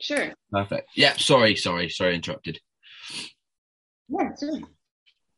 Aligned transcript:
Sure. 0.00 0.32
Perfect. 0.50 0.90
Yeah. 0.96 1.14
Sorry. 1.16 1.56
Sorry. 1.56 1.88
Sorry. 1.88 2.14
Interrupted. 2.14 2.60
Yeah. 4.08 4.30
Sure. 4.38 4.60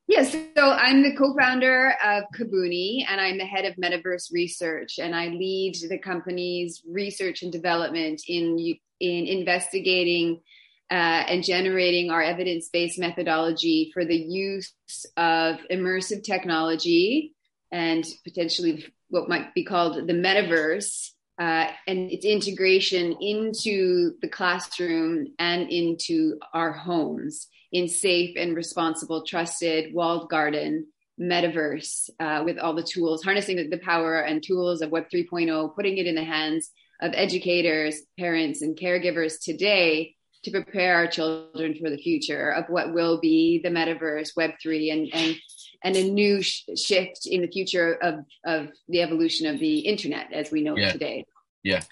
Yes, 0.09 0.33
yeah, 0.33 0.43
so 0.57 0.71
I'm 0.71 1.03
the 1.03 1.17
co-founder 1.17 1.95
of 2.05 2.25
Kabuni, 2.33 3.05
and 3.09 3.21
I'm 3.21 3.39
the 3.39 3.45
head 3.45 3.65
of 3.65 3.75
metaverse 3.75 4.33
research, 4.33 5.01
and 5.01 5.17
I 5.17 5.29
lead 5.29 5.75
the 5.89 5.99
company's 5.99 6.81
research 6.89 7.43
and 7.43 7.51
development 7.51 8.23
in 8.29 8.57
in 9.01 9.27
investigating 9.27 10.43
uh, 10.91 10.95
and 11.29 11.43
generating 11.43 12.11
our 12.11 12.23
evidence-based 12.23 12.99
methodology 13.01 13.91
for 13.93 14.05
the 14.05 14.17
use 14.17 14.73
of 15.17 15.57
immersive 15.71 16.23
technology 16.23 17.35
and 17.73 18.07
potentially 18.25 18.87
what 19.09 19.29
might 19.29 19.53
be 19.55 19.65
called 19.65 19.97
the 20.07 20.13
metaverse 20.13 21.11
uh, 21.39 21.67
and 21.87 22.11
its 22.11 22.25
integration 22.25 23.17
into 23.21 24.15
the 24.23 24.29
classroom 24.29 25.27
and 25.39 25.71
into 25.71 26.39
our 26.55 26.73
homes 26.73 27.49
in 27.73 27.89
safe 27.89 28.37
and 28.37 28.57
responsible, 28.57 29.25
trusted, 29.25 29.93
walled 29.93 30.31
garden 30.31 30.87
metaverse 31.21 32.11
uh, 32.21 32.43
with 32.45 32.59
all 32.59 32.75
the 32.75 32.83
tools, 32.83 33.23
harnessing 33.23 33.57
the, 33.57 33.69
the 33.69 33.79
power 33.79 34.21
and 34.21 34.43
tools 34.43 34.83
of 34.83 34.91
Web 34.91 35.07
3.0, 35.13 35.75
putting 35.75 35.99
it 35.99 36.07
in 36.07 36.15
the 36.15 36.25
hands 36.25 36.71
of 37.01 37.13
educators, 37.15 38.03
parents, 38.19 38.63
and 38.63 38.79
caregivers 38.79 39.43
today 39.43 40.15
to 40.45 40.51
prepare 40.51 40.95
our 40.95 41.07
children 41.07 41.75
for 41.75 41.91
the 41.91 41.99
future 41.99 42.51
of 42.51 42.67
what 42.69 42.95
will 42.95 43.21
be 43.21 43.61
the 43.63 43.69
metaverse, 43.69 44.31
Web 44.37 44.53
3, 44.63 44.91
and, 44.91 45.09
and, 45.13 45.37
and 45.83 45.97
a 45.97 46.11
new 46.11 46.43
sh- 46.43 46.65
shift 46.77 47.27
in 47.27 47.43
the 47.43 47.49
future 47.49 47.95
of, 47.95 48.25
of 48.45 48.69
the 48.89 49.03
evolution 49.03 49.47
of 49.47 49.59
the 49.61 49.81
internet 49.81 50.33
as 50.33 50.51
we 50.51 50.63
know 50.63 50.77
yeah. 50.77 50.89
it 50.89 50.93
today. 50.93 51.25
Yeah. 51.63 51.83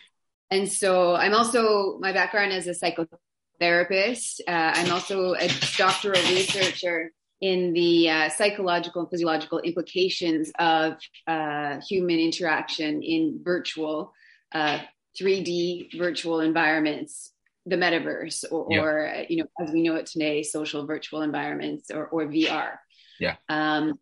And 0.51 0.71
so 0.71 1.15
I'm 1.15 1.35
also, 1.35 1.99
my 1.99 2.13
background 2.13 2.53
as 2.53 2.67
a 2.67 2.75
psychotherapist. 2.75 4.41
Uh, 4.47 4.73
I'm 4.75 4.93
also 4.93 5.35
a 5.35 5.49
doctoral 5.77 6.21
researcher 6.31 7.11
in 7.41 7.73
the 7.73 8.09
uh, 8.09 8.29
psychological 8.31 9.03
and 9.03 9.11
physiological 9.11 9.59
implications 9.61 10.51
of 10.59 10.95
uh, 11.27 11.81
human 11.87 12.19
interaction 12.19 13.03
in 13.03 13.41
virtual 13.43 14.13
3D 14.55 15.95
uh, 15.95 15.99
virtual 15.99 16.41
environments, 16.41 17.33
the 17.67 17.77
metaverse, 17.77 18.45
or, 18.51 18.67
yeah. 18.71 18.81
or, 18.81 19.09
uh, 19.09 19.23
you 19.29 19.39
know, 19.39 19.47
as 19.61 19.73
we 19.73 19.83
know 19.83 19.97
it 19.97 20.07
today, 20.07 20.43
social 20.43 20.87
virtual 20.87 21.23
environments 21.23 21.91
or, 21.91 22.07
or 22.07 22.27
VR. 22.27 22.77
Yeah. 23.19 23.37
Um, 23.49 23.99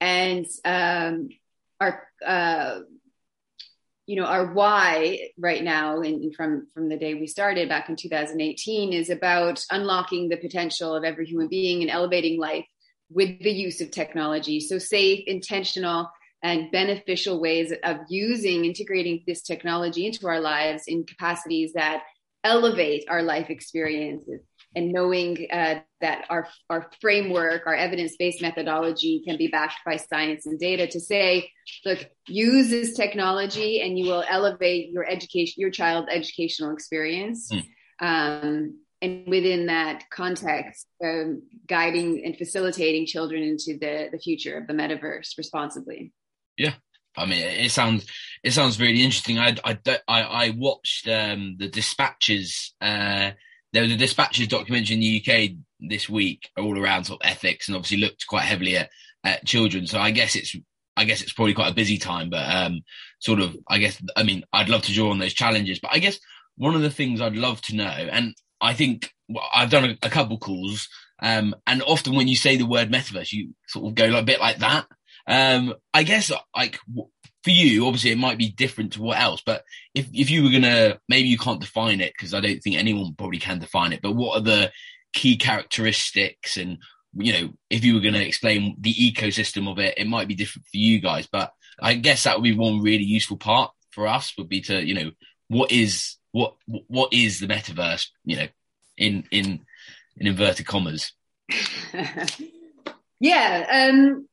and 0.00 0.46
um, 0.64 1.28
our 1.80 2.02
uh, 2.24 2.80
you 4.06 4.16
know 4.16 4.24
our 4.24 4.52
why 4.52 5.30
right 5.38 5.62
now 5.62 6.00
and 6.00 6.34
from 6.34 6.66
from 6.74 6.88
the 6.88 6.96
day 6.96 7.14
we 7.14 7.28
started 7.28 7.68
back 7.68 7.88
in 7.88 7.94
2018 7.94 8.92
is 8.92 9.08
about 9.08 9.64
unlocking 9.70 10.28
the 10.28 10.36
potential 10.36 10.94
of 10.96 11.04
every 11.04 11.26
human 11.26 11.46
being 11.46 11.82
and 11.82 11.90
elevating 11.90 12.40
life 12.40 12.66
with 13.08 13.40
the 13.40 13.52
use 13.52 13.80
of 13.80 13.92
technology 13.92 14.58
so 14.58 14.78
safe 14.78 15.22
intentional 15.28 16.10
and 16.42 16.72
beneficial 16.72 17.40
ways 17.40 17.72
of 17.84 17.98
using 18.08 18.64
integrating 18.64 19.22
this 19.28 19.42
technology 19.42 20.06
into 20.06 20.26
our 20.26 20.40
lives 20.40 20.84
in 20.88 21.04
capacities 21.04 21.74
that 21.74 22.02
elevate 22.42 23.04
our 23.08 23.22
life 23.22 23.48
experiences 23.48 24.40
and 24.74 24.92
knowing 24.92 25.46
uh, 25.52 25.80
that 26.00 26.24
our, 26.30 26.48
our 26.68 26.90
framework, 27.00 27.66
our 27.66 27.74
evidence 27.74 28.16
based 28.18 28.40
methodology 28.40 29.22
can 29.26 29.36
be 29.36 29.48
backed 29.48 29.80
by 29.84 29.96
science 29.96 30.46
and 30.46 30.58
data 30.58 30.86
to 30.86 31.00
say, 31.00 31.50
look, 31.84 32.06
use 32.28 32.70
this 32.70 32.94
technology 32.94 33.80
and 33.80 33.98
you 33.98 34.06
will 34.06 34.24
elevate 34.28 34.90
your 34.90 35.08
education, 35.08 35.54
your 35.56 35.70
child's 35.70 36.08
educational 36.10 36.72
experience. 36.72 37.50
Mm. 37.52 37.64
Um, 38.00 38.80
and 39.02 39.26
within 39.26 39.66
that 39.66 40.04
context, 40.10 40.86
um, 41.02 41.42
guiding 41.66 42.22
and 42.24 42.36
facilitating 42.36 43.06
children 43.06 43.42
into 43.42 43.78
the, 43.78 44.08
the 44.12 44.18
future 44.18 44.56
of 44.56 44.66
the 44.66 44.74
metaverse 44.74 45.36
responsibly. 45.36 46.12
Yeah. 46.56 46.74
I 47.16 47.26
mean, 47.26 47.42
it 47.42 47.72
sounds 47.72 48.06
it 48.44 48.52
sounds 48.52 48.78
really 48.78 49.02
interesting. 49.02 49.38
I 49.38 49.56
I 49.64 49.78
I, 50.06 50.22
I 50.22 50.50
watched 50.50 51.08
um, 51.08 51.56
the 51.58 51.66
dispatches 51.66 52.72
uh, 52.80 53.32
there 53.72 53.82
was 53.82 53.92
a 53.92 53.96
dispatches 53.96 54.48
documentary 54.48 54.94
in 54.94 55.00
the 55.00 55.24
UK 55.24 55.50
this 55.80 56.08
week 56.08 56.50
all 56.56 56.78
around 56.78 57.04
sort 57.04 57.22
of 57.22 57.30
ethics 57.30 57.68
and 57.68 57.76
obviously 57.76 57.98
looked 57.98 58.26
quite 58.26 58.42
heavily 58.42 58.76
at, 58.76 58.90
at 59.24 59.46
children. 59.46 59.86
So 59.86 59.98
I 59.98 60.10
guess 60.10 60.36
it's 60.36 60.56
I 60.96 61.04
guess 61.04 61.22
it's 61.22 61.32
probably 61.32 61.54
quite 61.54 61.70
a 61.70 61.74
busy 61.74 61.98
time, 61.98 62.30
but 62.30 62.44
um, 62.54 62.82
sort 63.20 63.40
of 63.40 63.56
I 63.68 63.78
guess 63.78 64.02
I 64.16 64.22
mean 64.22 64.44
I'd 64.52 64.68
love 64.68 64.82
to 64.82 64.92
draw 64.92 65.10
on 65.10 65.18
those 65.18 65.34
challenges. 65.34 65.78
But 65.80 65.92
I 65.92 65.98
guess 65.98 66.18
one 66.56 66.74
of 66.74 66.82
the 66.82 66.90
things 66.90 67.20
I'd 67.20 67.36
love 67.36 67.60
to 67.62 67.76
know, 67.76 67.84
and 67.84 68.34
I 68.60 68.74
think 68.74 69.10
well, 69.28 69.48
I've 69.54 69.70
done 69.70 69.84
a, 69.84 70.06
a 70.06 70.10
couple 70.10 70.38
calls, 70.38 70.88
um, 71.22 71.54
and 71.66 71.82
often 71.82 72.14
when 72.14 72.28
you 72.28 72.36
say 72.36 72.56
the 72.56 72.66
word 72.66 72.90
metaverse, 72.90 73.32
you 73.32 73.54
sort 73.68 73.86
of 73.86 73.94
go 73.94 74.06
like, 74.06 74.22
a 74.22 74.26
bit 74.26 74.40
like 74.40 74.58
that. 74.58 74.86
Um, 75.26 75.74
I 75.94 76.02
guess 76.02 76.32
like 76.56 76.80
for 77.42 77.50
you, 77.50 77.86
obviously 77.86 78.10
it 78.10 78.18
might 78.18 78.38
be 78.38 78.50
different 78.50 78.92
to 78.94 79.02
what 79.02 79.18
else, 79.18 79.42
but 79.44 79.64
if, 79.94 80.08
if 80.12 80.30
you 80.30 80.42
were 80.42 80.50
going 80.50 80.62
to, 80.62 81.00
maybe 81.08 81.28
you 81.28 81.38
can't 81.38 81.60
define 81.60 82.00
it 82.00 82.12
because 82.12 82.34
I 82.34 82.40
don't 82.40 82.60
think 82.60 82.76
anyone 82.76 83.14
probably 83.14 83.38
can 83.38 83.58
define 83.58 83.92
it, 83.92 84.02
but 84.02 84.14
what 84.14 84.36
are 84.38 84.44
the 84.44 84.72
key 85.12 85.36
characteristics 85.36 86.56
and, 86.56 86.78
you 87.14 87.32
know, 87.32 87.50
if 87.70 87.84
you 87.84 87.94
were 87.94 88.00
going 88.00 88.14
to 88.14 88.26
explain 88.26 88.76
the 88.78 88.92
ecosystem 88.92 89.70
of 89.70 89.78
it, 89.78 89.94
it 89.96 90.06
might 90.06 90.28
be 90.28 90.34
different 90.34 90.66
for 90.66 90.76
you 90.76 91.00
guys, 91.00 91.26
but 91.30 91.52
I 91.80 91.94
guess 91.94 92.24
that 92.24 92.36
would 92.36 92.44
be 92.44 92.54
one 92.54 92.82
really 92.82 93.04
useful 93.04 93.38
part 93.38 93.72
for 93.90 94.06
us 94.06 94.34
would 94.36 94.48
be 94.48 94.60
to, 94.62 94.84
you 94.84 94.94
know, 94.94 95.10
what 95.48 95.72
is, 95.72 96.16
what, 96.32 96.56
what 96.66 97.12
is 97.12 97.40
the 97.40 97.46
metaverse, 97.46 98.08
you 98.24 98.36
know, 98.36 98.48
in, 98.96 99.24
in, 99.30 99.60
in 100.16 100.26
inverted 100.26 100.66
commas? 100.66 101.12
yeah. 103.18 103.88
Um, 103.90 104.28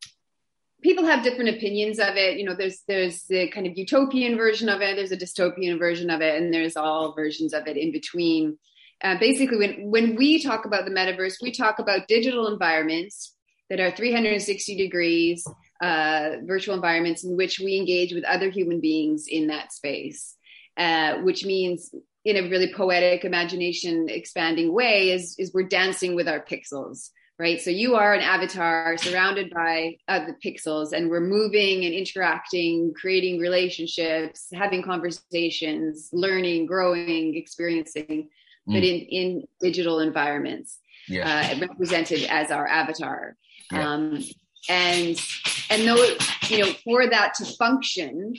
people 0.82 1.06
have 1.06 1.24
different 1.24 1.50
opinions 1.56 2.00
of 2.00 2.16
it. 2.16 2.38
You 2.38 2.46
know, 2.46 2.56
there's 2.56 2.82
there's 2.88 3.24
the 3.24 3.50
kind 3.50 3.68
of 3.68 3.78
utopian 3.78 4.38
version 4.38 4.70
of 4.70 4.82
it, 4.82 4.96
there's 4.96 5.12
a 5.12 5.18
dystopian 5.18 5.80
version 5.80 6.10
of 6.10 6.22
it, 6.22 6.42
and 6.42 6.54
there's 6.54 6.78
all 6.78 7.14
versions 7.14 7.54
of 7.54 7.68
it 7.68 7.78
in 7.78 7.92
between. 7.92 8.58
Uh, 9.04 9.18
basically, 9.20 9.58
when 9.58 9.92
when 9.92 10.16
we 10.16 10.42
talk 10.42 10.66
about 10.66 10.86
the 10.86 10.92
metaverse, 10.92 11.42
we 11.42 11.52
talk 11.52 11.80
about 11.80 12.08
digital 12.08 12.48
environments 12.48 13.36
that 13.70 13.80
are 13.80 13.92
360 13.92 14.78
degrees 14.78 15.46
uh, 15.82 16.38
virtual 16.44 16.76
environments 16.76 17.24
in 17.24 17.36
which 17.36 17.60
we 17.60 17.78
engage 17.78 18.14
with 18.14 18.24
other 18.24 18.50
human 18.50 18.80
beings 18.80 19.26
in 19.28 19.48
that 19.48 19.72
space, 19.72 20.36
uh, 20.78 21.18
which 21.18 21.46
means 21.46 21.94
in 22.26 22.38
a 22.38 22.50
really 22.50 22.74
poetic 22.74 23.24
imagination 23.24 24.08
expanding 24.10 24.74
way 24.74 25.12
is 25.12 25.36
is 25.38 25.54
we're 25.54 25.64
dancing 25.64 26.16
with 26.16 26.28
our 26.28 26.44
pixels 26.44 27.10
right? 27.40 27.62
So 27.62 27.70
you 27.70 27.96
are 27.96 28.14
an 28.14 28.22
avatar 28.22 28.98
surrounded 28.98 29.52
by 29.52 29.98
other 30.08 30.36
pixels, 30.44 30.92
and 30.94 31.10
we're 31.10 31.20
moving 31.20 31.86
and 31.86 31.94
interacting, 31.94 32.94
creating 33.00 33.40
relationships, 33.40 34.48
having 34.54 34.82
conversations, 34.82 36.10
learning, 36.14 36.66
growing, 36.66 37.36
experiencing, 37.36 38.30
mm. 38.68 38.74
but 38.74 38.84
in 38.84 39.02
in 39.02 39.48
digital 39.62 40.00
environments, 40.00 40.80
yeah. 41.08 41.54
uh, 41.54 41.60
represented 41.60 42.24
as 42.30 42.52
our 42.52 42.68
avatar. 42.68 43.36
Yeah. 43.72 43.88
Um, 43.88 44.24
and 44.70 45.22
and 45.70 45.88
though 45.88 46.16
you 46.50 46.60
know 46.60 46.72
for 46.84 47.08
that 47.08 47.34
to 47.36 47.46
function 47.46 48.34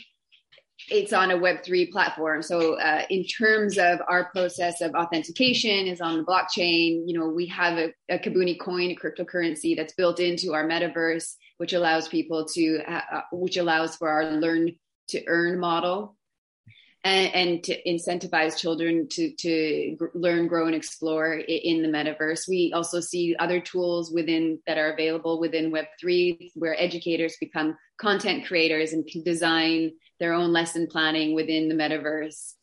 it's 0.91 1.12
on 1.12 1.31
a 1.31 1.37
Web3 1.38 1.91
platform. 1.91 2.43
So, 2.43 2.78
uh, 2.78 3.03
in 3.10 3.25
terms 3.25 3.78
of 3.78 4.00
our 4.09 4.31
process 4.31 4.81
of 4.81 4.94
authentication, 4.94 5.87
is 5.87 6.00
on 6.00 6.19
the 6.19 6.25
blockchain. 6.25 7.03
You 7.06 7.19
know, 7.19 7.28
we 7.28 7.47
have 7.47 7.78
a, 7.78 7.93
a 8.09 8.19
Kabuni 8.19 8.59
coin, 8.59 8.91
a 8.91 8.97
cryptocurrency 8.97 9.77
that's 9.77 9.94
built 9.94 10.21
into 10.21 10.54
our 10.54 10.66
metaverse, 10.66 11.34
which 11.59 11.72
allows 11.72 12.09
people 12.09 12.47
to, 12.54 12.81
uh, 12.87 13.21
which 13.32 13.56
allows 13.56 13.97
for 13.97 14.09
our 14.09 14.31
learn 14.32 14.72
to 15.09 15.22
earn 15.27 15.59
model. 15.59 16.15
And, 17.04 17.32
and 17.32 17.65
to 17.65 17.81
incentivize 17.84 18.59
children 18.59 19.09
to 19.10 19.31
to 19.37 19.97
learn, 20.15 20.48
grow, 20.48 20.66
and 20.66 20.74
explore 20.74 21.33
in 21.34 21.80
the 21.80 21.89
metaverse. 21.89 22.48
We 22.48 22.72
also 22.74 22.98
see 22.98 23.36
other 23.39 23.60
tools 23.60 24.10
within 24.12 24.59
that 24.66 24.78
are 24.78 24.92
available 24.92 25.39
within 25.39 25.71
Web 25.71 25.86
three, 26.01 26.51
where 26.57 26.78
educators 26.78 27.36
become 27.39 27.77
content 27.98 28.47
creators 28.47 28.92
and 28.92 29.07
can 29.07 29.22
design 29.22 29.92
their 30.18 30.32
own 30.32 30.53
lesson 30.53 30.86
planning 30.86 31.34
within 31.34 31.68
the 31.68 31.74
metaverse 31.74 32.54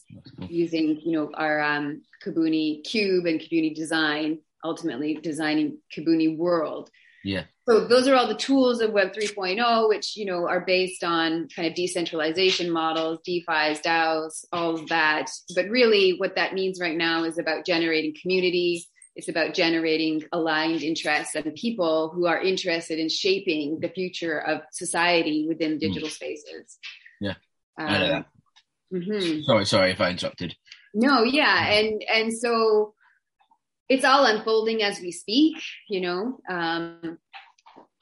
using 0.49 0.99
you 1.03 1.11
know 1.11 1.31
our 1.33 1.61
um, 1.61 2.01
Kabuni 2.23 2.83
cube 2.83 3.25
and 3.25 3.39
Kabuni 3.39 3.75
design, 3.75 4.39
ultimately 4.63 5.15
designing 5.15 5.79
Kabuni 5.95 6.37
world. 6.37 6.89
Yeah. 7.23 7.45
So 7.67 7.87
those 7.87 8.07
are 8.07 8.15
all 8.15 8.27
the 8.27 8.35
tools 8.35 8.81
of 8.81 8.91
Web 8.91 9.11
3.0, 9.13 9.89
which 9.89 10.15
you 10.15 10.25
know 10.25 10.47
are 10.47 10.61
based 10.61 11.03
on 11.03 11.47
kind 11.55 11.67
of 11.67 11.73
decentralization 11.73 12.69
models, 12.69 13.19
DeFi's, 13.27 13.81
DAOs, 13.81 14.45
all 14.51 14.75
of 14.75 14.87
that. 14.89 15.29
But 15.55 15.69
really, 15.69 16.15
what 16.17 16.35
that 16.35 16.53
means 16.53 16.79
right 16.79 16.97
now 16.97 17.23
is 17.23 17.37
about 17.37 17.65
generating 17.65 18.15
community. 18.21 18.87
It's 19.15 19.29
about 19.29 19.53
generating 19.53 20.23
aligned 20.33 20.83
interests 20.83 21.35
and 21.35 21.55
people 21.55 22.11
who 22.13 22.27
are 22.27 22.41
interested 22.41 22.99
in 22.99 23.07
shaping 23.07 23.79
the 23.79 23.87
future 23.87 24.37
of 24.37 24.61
society 24.73 25.45
within 25.47 25.73
hmm. 25.73 25.79
digital 25.79 26.09
spaces. 26.09 26.77
Yeah, 27.21 27.35
um, 27.79 27.87
I 27.87 27.97
know 27.99 28.07
that. 28.09 28.25
Mm-hmm. 28.93 29.41
Sorry, 29.41 29.65
sorry 29.65 29.91
if 29.91 30.01
I 30.01 30.09
interrupted. 30.11 30.55
No, 30.93 31.23
yeah, 31.23 31.67
and 31.71 32.03
and 32.13 32.33
so 32.37 32.93
it's 33.89 34.05
all 34.05 34.25
unfolding 34.25 34.81
as 34.81 34.99
we 34.99 35.11
speak, 35.11 35.57
you 35.89 36.01
know, 36.01 36.39
um, 36.49 37.17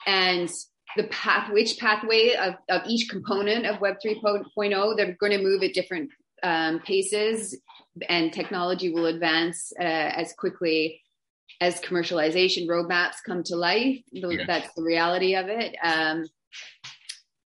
and 0.06 0.50
the 0.96 1.04
path, 1.04 1.52
which 1.52 1.78
pathway 1.78 2.34
of, 2.34 2.54
of 2.68 2.82
each 2.86 3.08
component 3.08 3.66
of 3.66 3.80
Web 3.80 3.96
3.0, 4.04 4.96
they're 4.96 5.16
going 5.18 5.32
to 5.32 5.42
move 5.42 5.62
at 5.62 5.74
different 5.74 6.10
um, 6.42 6.80
paces, 6.80 7.58
and 8.08 8.32
technology 8.32 8.92
will 8.92 9.06
advance 9.06 9.72
uh, 9.78 9.82
as 9.82 10.32
quickly 10.38 11.00
as 11.60 11.80
commercialization 11.80 12.66
roadmaps 12.66 13.16
come 13.26 13.42
to 13.44 13.56
life. 13.56 14.00
Yeah. 14.12 14.44
That's 14.46 14.72
the 14.74 14.82
reality 14.82 15.34
of 15.36 15.46
it. 15.48 15.76
Um, 15.82 16.24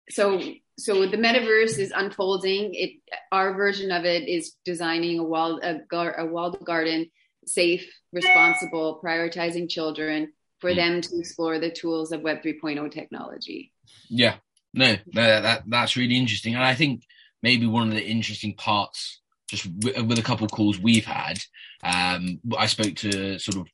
so, 0.09 0.41
so 0.77 1.05
the 1.05 1.17
metaverse 1.17 1.77
is 1.77 1.93
unfolding. 1.95 2.73
It, 2.73 2.91
our 3.31 3.53
version 3.53 3.91
of 3.91 4.05
it 4.05 4.27
is 4.27 4.55
designing 4.65 5.19
a 5.19 5.23
walled 5.23 5.63
a, 5.63 5.79
gar, 5.89 6.13
a 6.13 6.25
walled 6.25 6.63
garden, 6.65 7.09
safe, 7.45 7.87
responsible, 8.11 8.99
prioritizing 9.03 9.69
children 9.69 10.33
for 10.59 10.71
mm. 10.71 10.75
them 10.75 11.01
to 11.01 11.19
explore 11.19 11.59
the 11.59 11.69
tools 11.69 12.11
of 12.11 12.21
Web 12.21 12.41
3.0 12.41 12.91
technology. 12.91 13.71
Yeah, 14.09 14.35
no, 14.73 14.95
that 15.13 15.63
that's 15.67 15.95
really 15.95 16.17
interesting, 16.17 16.55
and 16.55 16.63
I 16.63 16.73
think 16.73 17.03
maybe 17.41 17.67
one 17.67 17.89
of 17.89 17.93
the 17.93 18.03
interesting 18.03 18.55
parts, 18.55 19.21
just 19.49 19.67
with 19.83 20.17
a 20.17 20.23
couple 20.23 20.45
of 20.45 20.51
calls 20.51 20.79
we've 20.79 21.05
had, 21.05 21.39
um, 21.83 22.39
I 22.57 22.65
spoke 22.67 22.95
to 22.95 23.37
sort 23.37 23.57
of 23.57 23.67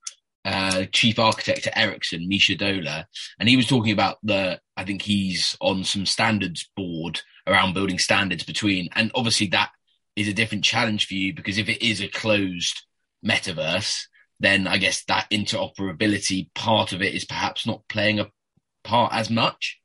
uh, 0.50 0.86
chief 0.92 1.20
architect 1.20 1.68
at 1.68 1.78
Ericsson, 1.78 2.28
Mischa 2.28 2.58
Dohler, 2.58 3.06
and 3.40 3.48
he 3.48 3.56
was 3.56 3.68
talking 3.68 3.94
about 3.94 4.18
the. 4.24 4.60
I 4.76 4.84
think 4.84 5.04
he's 5.04 5.56
on 5.62 5.84
some 5.84 6.08
standards 6.08 6.68
board 6.76 7.22
around 7.46 7.76
building 7.76 8.00
standards 8.00 8.44
between, 8.44 8.90
and 8.94 9.12
obviously 9.14 9.48
that 9.48 9.70
is 10.16 10.28
a 10.28 10.34
different 10.34 10.64
challenge 10.64 11.06
for 11.06 11.14
you 11.14 11.36
because 11.36 11.60
if 11.60 11.70
it 11.70 11.86
is 11.86 12.02
a 12.02 12.08
closed 12.08 12.82
metaverse, 13.24 14.06
then 14.40 14.66
I 14.66 14.78
guess 14.78 15.04
that 15.06 15.30
interoperability 15.32 16.50
part 16.56 16.94
of 16.94 17.04
it 17.04 17.14
is 17.14 17.26
perhaps 17.26 17.68
not 17.68 17.88
playing 17.88 18.20
a 18.20 18.32
part 18.84 19.14
as 19.14 19.30
much. 19.30 19.80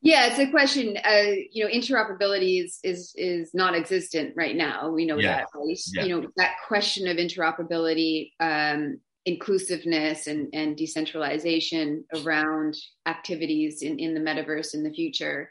Yeah, 0.00 0.28
it's 0.28 0.38
a 0.38 0.50
question. 0.50 0.96
Uh, 0.96 1.34
you 1.52 1.64
know, 1.64 1.70
interoperability 1.70 2.64
is 2.64 2.78
is 2.82 3.12
is 3.16 3.52
non-existent 3.52 4.32
right 4.34 4.56
now. 4.56 4.90
We 4.90 5.04
know 5.04 5.18
yeah. 5.18 5.38
that, 5.38 5.48
right? 5.54 5.78
Yeah. 5.92 6.04
You 6.04 6.22
know, 6.22 6.28
that 6.36 6.54
question 6.66 7.06
of 7.08 7.18
interoperability, 7.18 8.30
um, 8.40 9.00
inclusiveness, 9.28 10.26
and 10.26 10.48
and 10.52 10.76
decentralization 10.76 12.04
around 12.16 12.76
activities 13.06 13.82
in 13.82 13.98
in 13.98 14.14
the 14.14 14.20
metaverse 14.20 14.74
in 14.74 14.82
the 14.82 14.92
future 14.92 15.50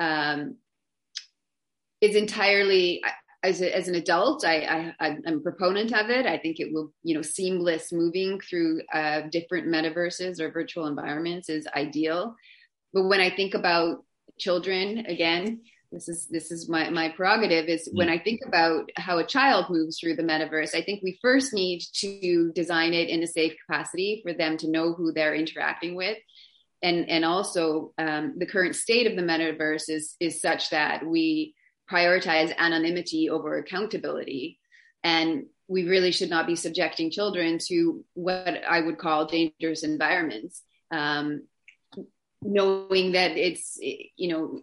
um, 0.00 0.56
is 2.00 2.14
entirely 2.14 3.02
as, 3.42 3.60
a, 3.62 3.76
as 3.76 3.86
an 3.88 3.94
adult, 3.94 4.44
I, 4.44 4.94
I, 4.98 5.08
am 5.26 5.38
a 5.38 5.40
proponent 5.40 5.92
of 5.92 6.10
it. 6.10 6.26
I 6.26 6.38
think 6.38 6.58
it 6.58 6.72
will, 6.72 6.92
you 7.04 7.14
know, 7.14 7.22
seamless 7.22 7.92
moving 7.92 8.40
through 8.40 8.80
uh, 8.92 9.22
different 9.30 9.68
metaverses 9.68 10.40
or 10.40 10.50
virtual 10.50 10.86
environments 10.86 11.48
is 11.48 11.68
ideal. 11.74 12.34
But 12.92 13.04
when 13.04 13.20
I 13.20 13.30
think 13.30 13.54
about 13.54 14.04
children, 14.38 15.06
again, 15.06 15.62
this 15.90 16.08
is 16.08 16.26
this 16.28 16.50
is 16.50 16.68
my 16.68 16.90
my 16.90 17.08
prerogative. 17.10 17.66
Is 17.66 17.88
when 17.92 18.08
I 18.08 18.18
think 18.18 18.40
about 18.46 18.90
how 18.96 19.18
a 19.18 19.26
child 19.26 19.70
moves 19.70 19.98
through 19.98 20.16
the 20.16 20.22
metaverse, 20.22 20.74
I 20.74 20.82
think 20.82 21.02
we 21.02 21.18
first 21.22 21.54
need 21.54 21.82
to 21.96 22.52
design 22.54 22.92
it 22.92 23.08
in 23.08 23.22
a 23.22 23.26
safe 23.26 23.54
capacity 23.66 24.20
for 24.22 24.32
them 24.32 24.56
to 24.58 24.70
know 24.70 24.92
who 24.92 25.12
they're 25.12 25.34
interacting 25.34 25.94
with 25.94 26.18
and 26.82 27.08
and 27.08 27.24
also 27.24 27.92
um, 27.98 28.34
the 28.36 28.46
current 28.46 28.76
state 28.76 29.06
of 29.06 29.16
the 29.16 29.22
metaverse 29.22 29.88
is 29.88 30.14
is 30.20 30.40
such 30.40 30.70
that 30.70 31.06
we 31.06 31.54
prioritize 31.90 32.54
anonymity 32.56 33.30
over 33.30 33.56
accountability. 33.58 34.58
And 35.02 35.44
we 35.68 35.84
really 35.84 36.12
should 36.12 36.30
not 36.30 36.46
be 36.46 36.56
subjecting 36.56 37.10
children 37.10 37.58
to 37.68 38.04
what 38.14 38.62
I 38.68 38.80
would 38.80 38.98
call 38.98 39.26
dangerous 39.26 39.84
environments, 39.84 40.62
um, 40.90 41.46
knowing 42.42 43.12
that 43.12 43.32
it's, 43.32 43.78
you 43.80 44.28
know, 44.28 44.60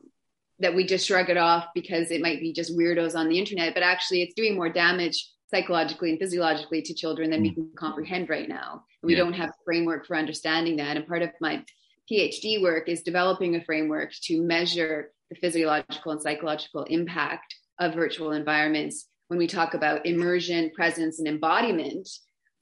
that 0.60 0.76
we 0.76 0.86
just 0.86 1.06
shrug 1.06 1.30
it 1.30 1.38
off 1.38 1.68
because 1.76 2.12
it 2.12 2.22
might 2.22 2.40
be 2.40 2.54
just 2.54 2.78
weirdos 2.78 3.16
on 3.16 3.30
the 3.30 3.38
internet, 3.38 3.74
but 3.74 3.84
actually 3.84 4.22
it's 4.22 4.36
doing 4.36 4.56
more 4.56 4.70
damage 4.70 5.30
psychologically 5.54 6.10
and 6.10 6.20
physiologically 6.20 6.82
to 6.82 6.94
children 6.94 7.30
than 7.30 7.42
we 7.42 7.52
mm. 7.52 7.56
can 7.56 7.72
comprehend 7.78 8.30
right 8.30 8.50
now. 8.50 8.84
We 9.04 9.14
yeah. 9.14 9.24
don't 9.24 9.34
have 9.34 9.50
a 9.50 9.64
framework 9.66 10.06
for 10.06 10.16
understanding 10.16 10.78
that. 10.78 10.98
And 10.98 11.08
part 11.08 11.22
of 11.22 11.30
my 11.40 11.64
PhD 12.12 12.62
work 12.62 12.88
is 12.90 13.04
developing 13.04 13.56
a 13.56 13.64
framework 13.64 14.12
to 14.24 14.42
measure 14.42 15.12
the 15.30 15.36
physiological 15.36 16.12
and 16.12 16.22
psychological 16.22 16.84
impact 16.84 17.56
of 17.80 17.94
virtual 17.94 18.32
environments 18.32 19.08
when 19.28 19.40
we 19.40 19.48
talk 19.48 19.74
about 19.74 20.06
immersion, 20.06 20.72
presence, 20.72 21.20
and 21.20 21.28
embodiment 21.28 22.08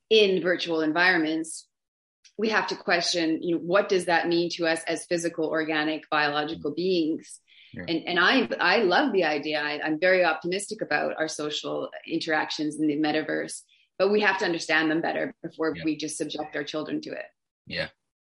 in 0.09 0.41
virtual 0.41 0.81
environments. 0.81 1.67
We 2.37 2.49
have 2.49 2.67
to 2.67 2.75
question, 2.75 3.43
you 3.43 3.55
know, 3.55 3.61
what 3.61 3.89
does 3.89 4.05
that 4.05 4.27
mean 4.27 4.49
to 4.51 4.65
us 4.65 4.81
as 4.87 5.05
physical, 5.05 5.49
organic, 5.49 6.09
biological 6.09 6.73
beings? 6.73 7.39
Yeah. 7.73 7.85
And, 7.87 8.07
and 8.07 8.19
I, 8.19 8.47
I 8.59 8.77
love 8.83 9.11
the 9.13 9.23
idea. 9.23 9.61
I, 9.61 9.81
I'm 9.83 9.99
very 9.99 10.23
optimistic 10.23 10.81
about 10.81 11.15
our 11.17 11.27
social 11.27 11.89
interactions 12.07 12.79
in 12.79 12.87
the 12.87 12.97
metaverse, 12.97 13.61
but 13.97 14.11
we 14.11 14.21
have 14.21 14.37
to 14.39 14.45
understand 14.45 14.91
them 14.91 15.01
better 15.01 15.33
before 15.41 15.73
yeah. 15.75 15.83
we 15.83 15.97
just 15.97 16.17
subject 16.17 16.55
our 16.55 16.63
children 16.63 17.01
to 17.01 17.11
it. 17.11 17.25
Yeah. 17.65 17.87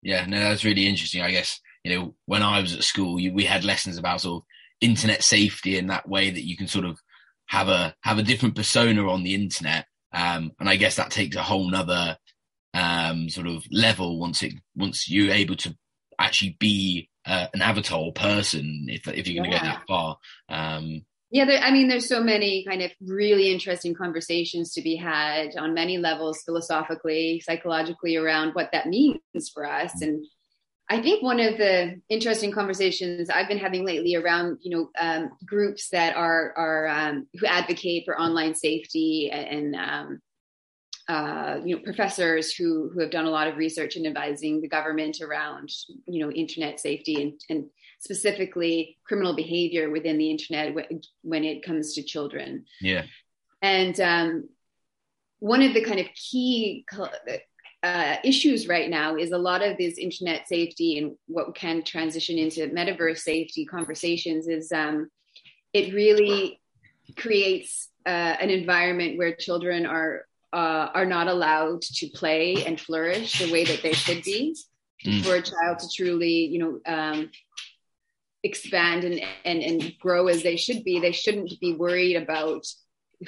Yeah. 0.02 0.24
No, 0.26 0.38
that's 0.40 0.64
really 0.64 0.86
interesting. 0.86 1.22
I 1.22 1.30
guess 1.30 1.60
you 1.86 1.96
know, 1.96 2.14
when 2.24 2.42
I 2.42 2.60
was 2.60 2.74
at 2.74 2.82
school, 2.82 3.20
you, 3.20 3.32
we 3.32 3.44
had 3.44 3.62
lessons 3.64 3.96
about 3.96 4.20
sort 4.20 4.42
of 4.42 4.46
internet 4.80 5.22
safety 5.22 5.78
in 5.78 5.86
that 5.86 6.08
way 6.08 6.30
that 6.30 6.44
you 6.44 6.56
can 6.56 6.66
sort 6.66 6.84
of 6.84 6.98
have 7.46 7.68
a 7.68 7.94
have 8.00 8.18
a 8.18 8.24
different 8.24 8.56
persona 8.56 9.08
on 9.08 9.22
the 9.22 9.36
internet. 9.36 9.86
Um, 10.12 10.50
and 10.58 10.68
I 10.68 10.74
guess 10.74 10.96
that 10.96 11.12
takes 11.12 11.36
a 11.36 11.44
whole 11.44 11.70
nother 11.70 12.16
um, 12.74 13.28
sort 13.28 13.46
of 13.46 13.64
level 13.70 14.18
once 14.18 14.42
it 14.42 14.54
once 14.74 15.08
you're 15.08 15.30
able 15.30 15.54
to 15.56 15.76
actually 16.18 16.56
be 16.58 17.08
uh, 17.26 17.46
an 17.52 17.62
avatar 17.62 18.12
person 18.12 18.86
if 18.88 19.06
if 19.08 19.26
you're 19.26 19.42
going 19.42 19.50
to 19.50 19.56
yeah. 19.56 19.62
get 19.62 19.74
that 19.78 19.86
far. 19.86 20.18
Um, 20.48 21.04
yeah, 21.30 21.44
there, 21.44 21.58
I 21.60 21.72
mean, 21.72 21.88
there's 21.88 22.08
so 22.08 22.22
many 22.22 22.64
kind 22.64 22.82
of 22.82 22.92
really 23.00 23.50
interesting 23.52 23.94
conversations 23.94 24.72
to 24.74 24.82
be 24.82 24.94
had 24.94 25.56
on 25.56 25.74
many 25.74 25.98
levels, 25.98 26.42
philosophically, 26.42 27.40
psychologically, 27.44 28.16
around 28.16 28.52
what 28.54 28.70
that 28.72 28.86
means 28.86 29.18
for 29.52 29.66
us, 29.66 29.92
mm. 30.00 30.06
and 30.06 30.26
I 30.88 31.02
think 31.02 31.22
one 31.22 31.40
of 31.40 31.58
the 31.58 32.00
interesting 32.08 32.52
conversations 32.52 33.28
I've 33.28 33.48
been 33.48 33.58
having 33.58 33.84
lately 33.84 34.14
around, 34.14 34.58
you 34.62 34.76
know, 34.76 34.90
um, 34.98 35.30
groups 35.44 35.88
that 35.88 36.14
are 36.14 36.52
are 36.56 36.86
um, 36.86 37.26
who 37.34 37.46
advocate 37.46 38.04
for 38.04 38.18
online 38.18 38.54
safety 38.54 39.30
and, 39.32 39.74
um, 39.74 40.20
uh, 41.08 41.60
you 41.64 41.76
know 41.76 41.82
professors 41.82 42.52
who 42.52 42.90
who 42.92 43.00
have 43.00 43.10
done 43.10 43.26
a 43.26 43.30
lot 43.30 43.46
of 43.46 43.56
research 43.56 43.96
and 43.96 44.06
advising 44.06 44.60
the 44.60 44.68
government 44.68 45.20
around 45.20 45.70
you 46.06 46.24
know 46.24 46.32
internet 46.32 46.80
safety 46.80 47.22
and, 47.22 47.40
and 47.48 47.66
specifically 48.00 48.98
criminal 49.04 49.34
behavior 49.34 49.90
within 49.90 50.18
the 50.18 50.30
internet 50.30 50.74
when 51.22 51.44
it 51.44 51.64
comes 51.64 51.94
to 51.94 52.02
children. 52.02 52.64
Yeah, 52.80 53.04
and 53.62 53.98
um, 54.00 54.48
one 55.38 55.62
of 55.62 55.74
the 55.74 55.84
kind 55.84 56.00
of 56.00 56.06
key 56.14 56.84
uh, 57.82 58.16
issues 58.24 58.66
right 58.66 58.90
now 58.90 59.16
is 59.16 59.30
a 59.30 59.38
lot 59.38 59.62
of 59.62 59.78
this 59.78 59.98
internet 59.98 60.48
safety 60.48 60.98
and 60.98 61.14
what 61.28 61.54
can 61.54 61.84
transition 61.84 62.36
into 62.36 62.68
metaverse 62.68 63.18
safety 63.18 63.64
conversations 63.64 64.48
is 64.48 64.72
um, 64.72 65.08
it 65.72 65.94
really 65.94 66.60
creates 67.16 67.90
uh, 68.06 68.34
an 68.40 68.50
environment 68.50 69.18
where 69.18 69.36
children 69.36 69.86
are 69.86 70.26
uh, 70.56 70.90
are 70.94 71.04
not 71.04 71.28
allowed 71.28 71.82
to 71.82 72.08
play 72.08 72.64
and 72.64 72.80
flourish 72.80 73.38
the 73.38 73.52
way 73.52 73.62
that 73.62 73.82
they 73.82 73.92
should 73.92 74.22
be 74.24 74.56
mm. 75.04 75.22
for 75.22 75.34
a 75.34 75.42
child 75.42 75.78
to 75.78 75.86
truly 75.94 76.46
you 76.46 76.58
know 76.58 76.92
um, 76.92 77.30
expand 78.42 79.04
and, 79.04 79.20
and 79.44 79.62
and 79.62 79.92
grow 80.00 80.28
as 80.28 80.42
they 80.42 80.56
should 80.56 80.82
be 80.82 80.98
they 80.98 81.12
shouldn't 81.12 81.52
be 81.60 81.74
worried 81.74 82.16
about 82.16 82.64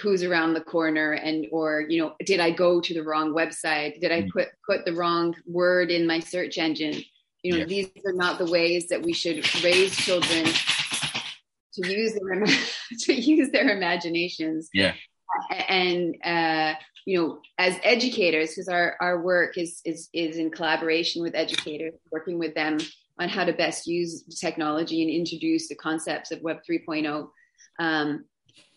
who's 0.01 0.23
around 0.23 0.55
the 0.55 0.61
corner 0.63 1.13
and 1.13 1.47
or 1.53 1.85
you 1.89 2.01
know 2.01 2.15
did 2.25 2.41
i 2.41 2.51
go 2.51 2.81
to 2.81 2.95
the 2.95 3.03
wrong 3.03 3.35
website 3.35 4.01
did 4.01 4.11
i 4.11 4.23
mm. 4.23 4.31
put 4.31 4.49
put 4.67 4.87
the 4.87 4.95
wrong 4.95 5.35
word 5.47 5.91
in 5.91 6.07
my 6.07 6.21
search 6.21 6.57
engine 6.57 7.03
you 7.43 7.53
know 7.53 7.59
yeah. 7.59 7.65
these 7.65 7.91
are 8.07 8.13
not 8.15 8.39
the 8.39 8.51
ways 8.51 8.89
that 8.89 9.03
we 9.03 9.13
should 9.13 9.37
raise 9.63 9.95
children 9.97 10.47
to 11.75 11.93
use 11.93 12.15
their 12.15 12.47
to 13.01 13.13
use 13.13 13.51
their 13.51 13.69
imaginations 13.77 14.71
yeah 14.73 14.95
and 15.69 16.17
uh 16.25 16.73
you 17.09 17.19
know 17.19 17.41
as 17.57 17.75
educators 17.83 18.51
because 18.51 18.69
our 18.69 18.97
our 19.01 19.23
work 19.23 19.57
is 19.57 19.81
is 19.85 20.09
is 20.13 20.37
in 20.37 20.51
collaboration 20.51 21.23
with 21.23 21.35
educators 21.35 21.95
working 22.13 22.39
with 22.39 22.55
them 22.55 22.77
on 23.19 23.29
how 23.29 23.45
to 23.45 23.53
best 23.53 23.87
use 23.87 24.23
technology 24.39 25.03
and 25.03 25.11
introduce 25.11 25.69
the 25.69 25.75
concepts 25.75 26.31
of 26.31 26.43
web 26.43 26.59
3.0 26.69 27.29
um, 27.79 28.25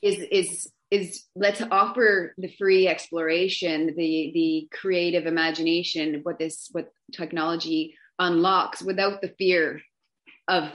is 0.02 0.18
is 0.32 0.72
is 0.92 1.24
let's 1.36 1.62
offer 1.72 2.34
the 2.38 2.54
free 2.58 2.88
exploration, 2.88 3.94
the 3.96 4.32
the 4.34 4.68
creative 4.72 5.26
imagination, 5.26 6.20
what 6.24 6.38
this 6.38 6.68
what 6.74 6.92
technology 7.14 7.96
unlocks 8.20 8.82
without 8.82 9.22
the 9.22 9.34
fear 9.38 9.82
of 10.48 10.70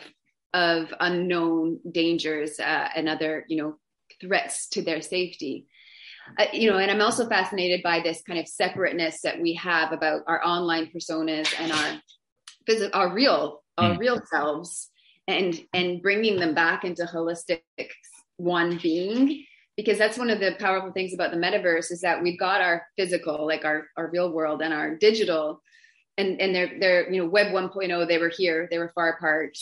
of 0.55 0.93
unknown 1.01 1.81
dangers 1.91 2.59
uh, 2.59 2.89
and 2.97 3.09
other 3.09 3.45
you 3.49 3.59
know 3.59 3.77
threats 4.21 4.69
to 4.71 4.83
their 4.83 5.03
safety. 5.03 5.67
Uh, 6.38 6.47
you 6.52 6.71
know, 6.71 6.78
and 6.78 6.90
I'm 6.90 7.00
also 7.00 7.28
fascinated 7.28 7.83
by 7.83 8.00
this 8.00 8.23
kind 8.23 8.38
of 8.38 8.49
separateness 8.49 9.21
that 9.23 9.40
we 9.40 9.54
have 9.54 9.92
about 9.92 10.23
our 10.26 10.45
online 10.45 10.90
personas 10.95 11.52
and 11.59 11.73
our 11.73 12.00
physical, 12.66 12.99
our 12.99 13.12
real, 13.12 13.62
our 13.78 13.90
mm. 13.90 13.99
real 13.99 14.21
selves, 14.30 14.90
and 15.28 15.61
and 15.73 16.02
bringing 16.02 16.38
them 16.38 16.54
back 16.54 16.85
into 16.85 17.04
holistic 17.04 17.61
one 18.37 18.78
being. 18.83 19.45
Because 19.76 19.99
that's 19.99 20.16
one 20.16 20.30
of 20.30 20.40
the 20.40 20.56
powerful 20.59 20.92
things 20.92 21.12
about 21.12 21.33
the 21.33 21.37
metaverse 21.37 21.92
is 21.92 22.00
that 22.00 22.23
we've 22.23 22.38
got 22.38 22.62
our 22.62 22.87
physical, 22.97 23.47
like 23.47 23.64
our 23.64 23.87
our 23.97 24.11
real 24.11 24.33
world, 24.33 24.62
and 24.62 24.73
our 24.73 24.97
digital, 24.97 25.62
and 26.18 26.40
and 26.40 26.54
they're 26.54 26.78
they're 26.80 27.12
you 27.12 27.23
know 27.23 27.28
web 27.28 27.49
1.0 27.49 28.08
they 28.08 28.18
were 28.18 28.28
here 28.28 28.68
they 28.70 28.78
were 28.78 28.92
far 28.94 29.11
apart. 29.11 29.56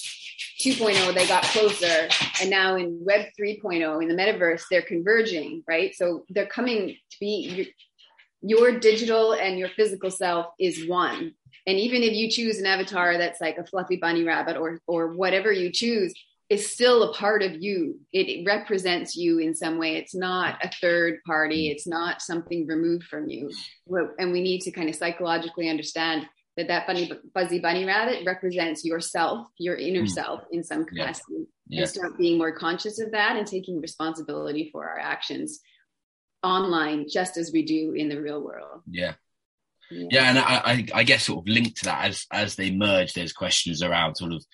2.0 0.60 1.14
they 1.14 1.26
got 1.26 1.42
closer 1.44 2.08
and 2.40 2.48
now 2.48 2.76
in 2.76 2.98
web 3.02 3.26
3.0 3.38 4.02
in 4.02 4.08
the 4.08 4.14
metaverse 4.14 4.62
they're 4.70 4.82
converging 4.82 5.62
right? 5.66 5.94
So 5.94 6.24
they're 6.28 6.46
coming 6.46 6.88
to 6.88 7.16
be 7.20 7.72
your, 8.42 8.70
your 8.70 8.78
digital 8.78 9.32
and 9.32 9.58
your 9.58 9.68
physical 9.70 10.10
self 10.10 10.46
is 10.58 10.88
one. 10.88 11.34
And 11.66 11.78
even 11.78 12.02
if 12.02 12.12
you 12.12 12.30
choose 12.30 12.58
an 12.58 12.66
avatar 12.66 13.18
that's 13.18 13.40
like 13.40 13.58
a 13.58 13.66
fluffy 13.66 13.96
bunny 13.96 14.24
rabbit 14.24 14.56
or 14.56 14.80
or 14.86 15.14
whatever 15.14 15.50
you 15.50 15.72
choose 15.72 16.14
is 16.50 16.70
still 16.70 17.02
a 17.04 17.14
part 17.14 17.42
of 17.42 17.62
you. 17.62 17.98
It, 18.12 18.28
it 18.28 18.44
represents 18.46 19.16
you 19.16 19.38
in 19.38 19.54
some 19.54 19.78
way. 19.78 19.96
It's 19.96 20.14
not 20.14 20.62
a 20.62 20.70
third 20.80 21.20
party. 21.26 21.70
It's 21.70 21.86
not 21.86 22.20
something 22.20 22.66
removed 22.66 23.04
from 23.04 23.28
you. 23.28 23.50
And 24.18 24.30
we 24.30 24.42
need 24.42 24.60
to 24.62 24.70
kind 24.70 24.88
of 24.88 24.94
psychologically 24.94 25.70
understand 25.70 26.26
that 26.56 26.68
that 26.68 26.86
funny 26.86 27.10
fuzzy 27.32 27.58
bunny 27.58 27.84
rabbit 27.84 28.24
represents 28.24 28.84
yourself 28.84 29.46
your 29.58 29.76
inner 29.76 30.02
mm. 30.02 30.08
self 30.08 30.42
in 30.50 30.62
some 30.62 30.84
capacity. 30.84 31.46
Yeah. 31.66 31.80
and 31.80 31.88
start 31.88 32.18
being 32.18 32.36
more 32.36 32.52
conscious 32.52 33.00
of 33.00 33.12
that 33.12 33.36
and 33.36 33.46
taking 33.46 33.80
responsibility 33.80 34.68
for 34.70 34.86
our 34.86 34.98
actions 34.98 35.60
online 36.42 37.06
just 37.08 37.38
as 37.38 37.50
we 37.52 37.64
do 37.64 37.92
in 37.92 38.08
the 38.08 38.20
real 38.20 38.42
world. 38.42 38.82
Yeah. 38.86 39.14
Yeah, 39.90 40.08
yeah 40.10 40.30
and 40.30 40.38
I, 40.38 40.42
I, 40.44 40.86
I 41.00 41.02
guess 41.04 41.24
sort 41.24 41.40
of 41.40 41.48
linked 41.48 41.78
to 41.78 41.84
that 41.86 42.06
as 42.06 42.26
as 42.30 42.56
they 42.56 42.70
merge 42.70 43.12
there's 43.12 43.32
questions 43.32 43.82
around 43.82 44.16
sort 44.16 44.32
of 44.32 44.44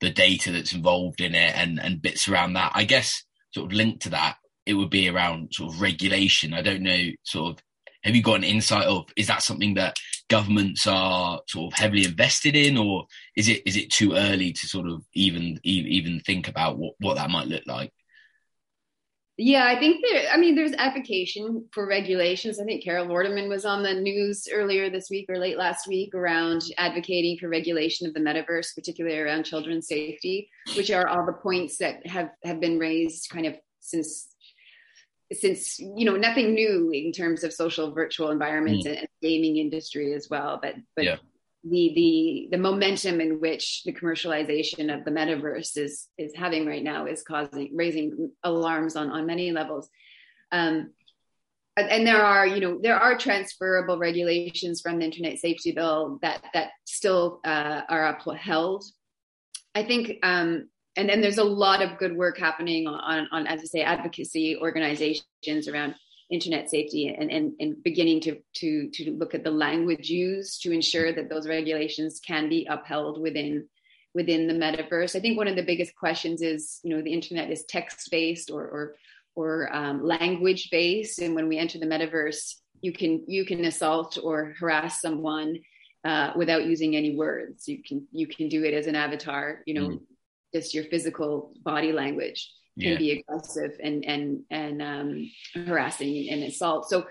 the 0.00 0.10
data 0.10 0.52
that's 0.52 0.72
involved 0.72 1.20
in 1.20 1.34
it 1.34 1.56
and 1.56 1.80
and 1.80 2.02
bits 2.02 2.28
around 2.28 2.54
that. 2.54 2.72
I 2.74 2.84
guess 2.84 3.24
sort 3.52 3.72
of 3.72 3.76
linked 3.76 4.02
to 4.02 4.10
that 4.10 4.36
it 4.66 4.74
would 4.74 4.90
be 4.90 5.08
around 5.08 5.54
sort 5.54 5.72
of 5.72 5.80
regulation. 5.80 6.52
I 6.52 6.62
don't 6.62 6.82
know 6.82 7.08
sort 7.24 7.54
of 7.54 7.64
have 8.04 8.14
you 8.14 8.22
got 8.22 8.34
an 8.34 8.44
insight 8.44 8.86
of 8.86 9.06
is 9.16 9.26
that 9.26 9.42
something 9.42 9.74
that 9.74 9.96
governments 10.28 10.86
are 10.86 11.40
sort 11.46 11.72
of 11.72 11.78
heavily 11.78 12.04
invested 12.04 12.54
in, 12.54 12.76
or 12.76 13.06
is 13.36 13.48
it 13.48 13.62
is 13.66 13.76
it 13.76 13.90
too 13.90 14.14
early 14.14 14.52
to 14.52 14.66
sort 14.66 14.88
of 14.88 15.04
even 15.14 15.58
even 15.62 16.20
think 16.20 16.48
about 16.48 16.78
what 16.78 16.94
what 17.00 17.14
that 17.16 17.30
might 17.30 17.48
look 17.48 17.66
like? 17.66 17.92
Yeah, 19.40 19.64
I 19.66 19.78
think 19.78 20.04
there. 20.04 20.28
I 20.32 20.36
mean, 20.36 20.56
there's 20.56 20.72
application 20.72 21.66
for 21.72 21.86
regulations. 21.86 22.58
I 22.58 22.64
think 22.64 22.82
Carol 22.82 23.06
Vorderman 23.06 23.48
was 23.48 23.64
on 23.64 23.84
the 23.84 23.94
news 23.94 24.48
earlier 24.52 24.90
this 24.90 25.08
week 25.10 25.26
or 25.28 25.38
late 25.38 25.56
last 25.56 25.86
week 25.86 26.12
around 26.12 26.62
advocating 26.76 27.38
for 27.38 27.48
regulation 27.48 28.08
of 28.08 28.14
the 28.14 28.20
metaverse, 28.20 28.74
particularly 28.74 29.16
around 29.16 29.44
children's 29.44 29.86
safety, 29.86 30.50
which 30.76 30.90
are 30.90 31.06
all 31.06 31.24
the 31.24 31.32
points 31.34 31.78
that 31.78 32.04
have 32.04 32.30
have 32.42 32.58
been 32.58 32.80
raised 32.80 33.30
kind 33.30 33.46
of 33.46 33.54
since 33.78 34.26
since 35.32 35.78
you 35.78 36.04
know 36.04 36.16
nothing 36.16 36.54
new 36.54 36.90
in 36.90 37.12
terms 37.12 37.44
of 37.44 37.52
social 37.52 37.92
virtual 37.92 38.30
environments 38.30 38.86
mm. 38.86 38.98
and 38.98 39.08
gaming 39.20 39.56
industry 39.56 40.14
as 40.14 40.28
well 40.30 40.58
but 40.60 40.74
but 40.96 41.04
yeah. 41.04 41.16
the 41.64 41.92
the 41.94 42.48
the 42.52 42.58
momentum 42.58 43.20
in 43.20 43.40
which 43.40 43.82
the 43.84 43.92
commercialization 43.92 44.94
of 44.94 45.04
the 45.04 45.10
metaverse 45.10 45.76
is 45.76 46.08
is 46.16 46.34
having 46.34 46.66
right 46.66 46.82
now 46.82 47.06
is 47.06 47.22
causing 47.22 47.70
raising 47.74 48.30
alarms 48.42 48.96
on 48.96 49.10
on 49.10 49.26
many 49.26 49.52
levels 49.52 49.88
um 50.52 50.90
and 51.76 52.06
there 52.06 52.24
are 52.24 52.46
you 52.46 52.60
know 52.60 52.78
there 52.82 52.98
are 52.98 53.16
transferable 53.16 53.98
regulations 53.98 54.80
from 54.80 54.98
the 54.98 55.04
internet 55.04 55.38
safety 55.38 55.72
bill 55.72 56.18
that 56.22 56.42
that 56.54 56.70
still 56.84 57.40
uh, 57.44 57.82
are 57.88 58.16
upheld 58.16 58.82
i 59.74 59.82
think 59.82 60.18
um 60.22 60.68
and 60.98 61.08
then 61.08 61.20
there's 61.20 61.38
a 61.38 61.44
lot 61.44 61.80
of 61.80 61.96
good 61.96 62.16
work 62.16 62.38
happening 62.38 62.88
on, 62.88 63.28
on 63.30 63.46
as 63.46 63.60
I 63.60 63.64
say, 63.64 63.82
advocacy 63.82 64.56
organizations 64.56 65.68
around 65.68 65.94
internet 66.28 66.68
safety 66.68 67.06
and, 67.06 67.30
and, 67.30 67.52
and 67.60 67.82
beginning 67.84 68.20
to, 68.22 68.36
to, 68.56 68.90
to 68.90 69.12
look 69.12 69.32
at 69.32 69.44
the 69.44 69.50
language 69.50 70.10
used 70.10 70.60
to 70.62 70.72
ensure 70.72 71.12
that 71.12 71.30
those 71.30 71.48
regulations 71.48 72.20
can 72.20 72.48
be 72.48 72.66
upheld 72.68 73.20
within 73.20 73.66
within 74.14 74.48
the 74.48 74.54
metaverse. 74.54 75.14
I 75.14 75.20
think 75.20 75.36
one 75.36 75.46
of 75.46 75.54
the 75.54 75.62
biggest 75.62 75.94
questions 75.94 76.42
is, 76.42 76.80
you 76.82 76.96
know, 76.96 77.02
the 77.02 77.12
internet 77.12 77.50
is 77.50 77.64
text 77.64 78.10
based 78.10 78.50
or 78.50 78.64
or, 78.64 78.96
or 79.36 79.76
um, 79.76 80.02
language 80.02 80.70
based, 80.70 81.20
and 81.20 81.34
when 81.34 81.46
we 81.46 81.58
enter 81.58 81.78
the 81.78 81.86
metaverse, 81.86 82.54
you 82.80 82.92
can 82.92 83.22
you 83.28 83.44
can 83.44 83.64
assault 83.66 84.18
or 84.20 84.54
harass 84.58 85.00
someone 85.00 85.58
uh, 86.04 86.32
without 86.34 86.64
using 86.64 86.96
any 86.96 87.14
words. 87.14 87.68
You 87.68 87.82
can 87.86 88.08
you 88.10 88.26
can 88.26 88.48
do 88.48 88.64
it 88.64 88.74
as 88.74 88.86
an 88.86 88.96
avatar, 88.96 89.62
you 89.66 89.74
know, 89.74 89.88
mm 89.88 90.00
just 90.54 90.74
your 90.74 90.84
physical 90.84 91.52
body 91.62 91.92
language 91.92 92.50
can 92.78 92.92
yeah. 92.92 92.98
be 92.98 93.10
aggressive 93.18 93.72
and 93.82 94.04
and 94.04 94.40
and 94.50 94.82
um, 94.82 95.30
harassing 95.66 96.28
and 96.30 96.44
assault. 96.44 96.88
So, 96.88 97.06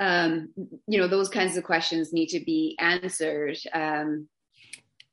um, 0.00 0.50
you 0.86 0.98
know, 0.98 1.08
those 1.08 1.28
kinds 1.28 1.56
of 1.56 1.64
questions 1.64 2.12
need 2.12 2.28
to 2.28 2.40
be 2.40 2.76
answered. 2.80 3.58
Um, 3.72 4.28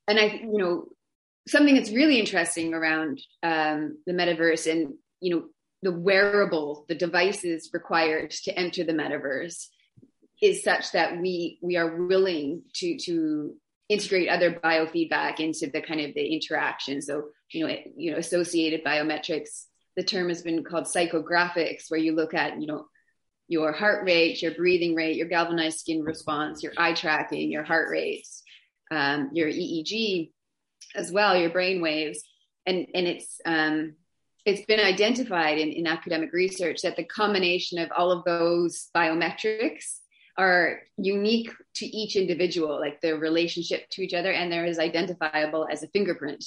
and 0.08 0.20
I, 0.20 0.42
you 0.44 0.58
know, 0.58 0.86
something 1.48 1.76
that's 1.76 1.92
really 1.92 2.20
interesting 2.20 2.74
around 2.74 3.22
um, 3.44 3.98
the 4.06 4.14
metaverse 4.14 4.72
and 4.72 4.94
you 5.20 5.36
know 5.36 5.44
the 5.84 5.92
wearable, 5.92 6.86
the 6.88 6.96
devices 6.96 7.70
required 7.74 8.32
to 8.32 8.58
enter 8.58 8.84
the 8.84 8.94
metaverse 8.94 9.68
is 10.42 10.64
such 10.64 10.92
that 10.92 11.20
we 11.20 11.60
we 11.62 11.78
are 11.78 12.06
willing 12.08 12.64
to 12.76 12.98
to 13.00 13.56
integrate 13.90 14.30
other 14.30 14.52
biofeedback 14.52 15.40
into 15.40 15.68
the 15.68 15.82
kind 15.82 16.02
of 16.02 16.14
the 16.14 16.34
interaction. 16.34 17.02
So, 17.02 17.30
you 17.52 17.66
know, 17.66 17.76
you 17.96 18.12
know, 18.12 18.18
associated 18.18 18.84
biometrics, 18.84 19.66
the 19.96 20.04
term 20.04 20.30
has 20.30 20.42
been 20.42 20.64
called 20.64 20.86
psychographics, 20.86 21.86
where 21.90 22.00
you 22.00 22.14
look 22.14 22.34
at, 22.34 22.60
you 22.60 22.68
know, 22.68 22.88
your 23.48 23.72
heart 23.72 24.06
rate, 24.06 24.42
your 24.42 24.54
breathing 24.54 24.94
rate, 24.94 25.16
your 25.16 25.28
galvanized 25.28 25.80
skin 25.80 26.04
response, 26.04 26.62
your 26.62 26.74
eye 26.78 26.94
tracking, 26.94 27.50
your 27.50 27.64
heart 27.64 27.90
rates, 27.90 28.44
um, 28.92 29.30
your 29.34 29.48
EEG 29.48 30.32
as 30.96 31.12
well, 31.12 31.36
your 31.38 31.50
brain 31.50 31.82
waves. 31.82 32.22
And, 32.66 32.88
and 32.94 33.08
it's, 33.08 33.40
um, 33.46 33.96
it's 34.46 34.66
been 34.66 34.82
identified 34.82 35.58
in, 35.60 35.70
in 35.70 35.88
academic 35.88 36.34
research 36.34 36.82
that 36.82 36.98
the 36.98 37.04
combination 37.06 37.80
of 37.80 37.90
all 37.96 38.12
of 38.12 38.26
those 38.26 38.90
biometrics 38.96 40.00
are 40.38 40.82
unique 40.98 41.52
to 41.76 41.86
each 41.86 42.16
individual, 42.16 42.80
like 42.80 43.02
their 43.02 43.18
relationship 43.18 43.90
to 43.92 44.02
each 44.04 44.14
other, 44.14 44.32
and 44.32 44.52
they're 44.52 44.66
as 44.66 44.80
identifiable 44.80 45.68
as 45.70 45.84
a 45.84 45.88
fingerprint. 45.88 46.46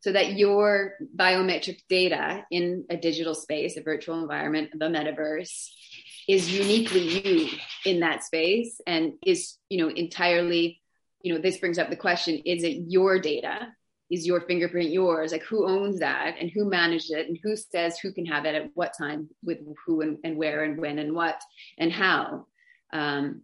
So 0.00 0.12
that 0.12 0.32
your 0.32 0.94
biometric 1.16 1.78
data 1.88 2.44
in 2.50 2.84
a 2.90 2.96
digital 2.96 3.34
space, 3.34 3.76
a 3.76 3.82
virtual 3.82 4.20
environment, 4.20 4.70
the 4.74 4.86
metaverse, 4.86 5.70
is 6.28 6.52
uniquely 6.52 7.20
you 7.20 7.48
in 7.84 8.00
that 8.00 8.24
space 8.24 8.80
and 8.86 9.12
is, 9.24 9.58
you 9.68 9.78
know, 9.78 9.88
entirely, 9.88 10.80
you 11.22 11.32
know, 11.32 11.40
this 11.40 11.58
brings 11.58 11.78
up 11.78 11.88
the 11.88 11.96
question, 11.96 12.42
is 12.44 12.64
it 12.64 12.84
your 12.88 13.20
data? 13.20 13.68
Is 14.10 14.26
your 14.26 14.40
fingerprint 14.42 14.90
yours? 14.90 15.32
Like 15.32 15.44
who 15.44 15.66
owns 15.66 16.00
that 16.00 16.34
and 16.38 16.50
who 16.50 16.68
managed 16.68 17.12
it 17.12 17.28
and 17.28 17.38
who 17.42 17.56
says 17.56 17.98
who 17.98 18.12
can 18.12 18.26
have 18.26 18.44
it 18.44 18.54
at 18.54 18.70
what 18.74 18.92
time 18.98 19.30
with 19.42 19.58
who 19.86 20.00
and, 20.02 20.18
and 20.22 20.36
where 20.36 20.64
and 20.64 20.78
when 20.78 20.98
and 20.98 21.14
what 21.14 21.40
and 21.78 21.92
how? 21.92 22.46
Um, 22.92 23.42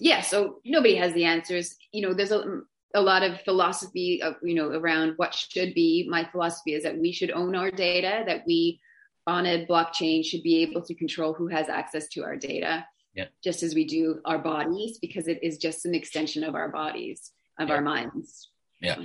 yeah, 0.00 0.20
so 0.20 0.60
nobody 0.64 0.96
has 0.96 1.12
the 1.12 1.24
answers. 1.24 1.76
You 1.92 2.02
know, 2.02 2.14
there's 2.14 2.32
a, 2.32 2.60
a 2.94 3.00
lot 3.00 3.22
of 3.22 3.40
philosophy 3.42 4.22
of, 4.22 4.36
you 4.42 4.54
know, 4.54 4.68
around 4.70 5.14
what 5.16 5.34
should 5.34 5.74
be. 5.74 6.06
My 6.08 6.28
philosophy 6.30 6.74
is 6.74 6.84
that 6.84 6.98
we 6.98 7.12
should 7.12 7.30
own 7.30 7.54
our 7.56 7.70
data, 7.70 8.24
that 8.26 8.44
we 8.46 8.80
on 9.26 9.44
a 9.46 9.66
blockchain 9.66 10.24
should 10.24 10.42
be 10.42 10.62
able 10.62 10.82
to 10.82 10.94
control 10.94 11.34
who 11.34 11.48
has 11.48 11.68
access 11.68 12.08
to 12.08 12.24
our 12.24 12.36
data, 12.36 12.86
yeah. 13.14 13.26
just 13.44 13.62
as 13.62 13.74
we 13.74 13.84
do 13.84 14.20
our 14.24 14.38
bodies, 14.38 14.98
because 14.98 15.28
it 15.28 15.42
is 15.42 15.58
just 15.58 15.84
an 15.84 15.94
extension 15.94 16.42
of 16.44 16.54
our 16.54 16.70
bodies, 16.70 17.30
of 17.58 17.68
yeah. 17.68 17.74
our 17.74 17.80
minds. 17.82 18.48
Yeah. 18.80 18.96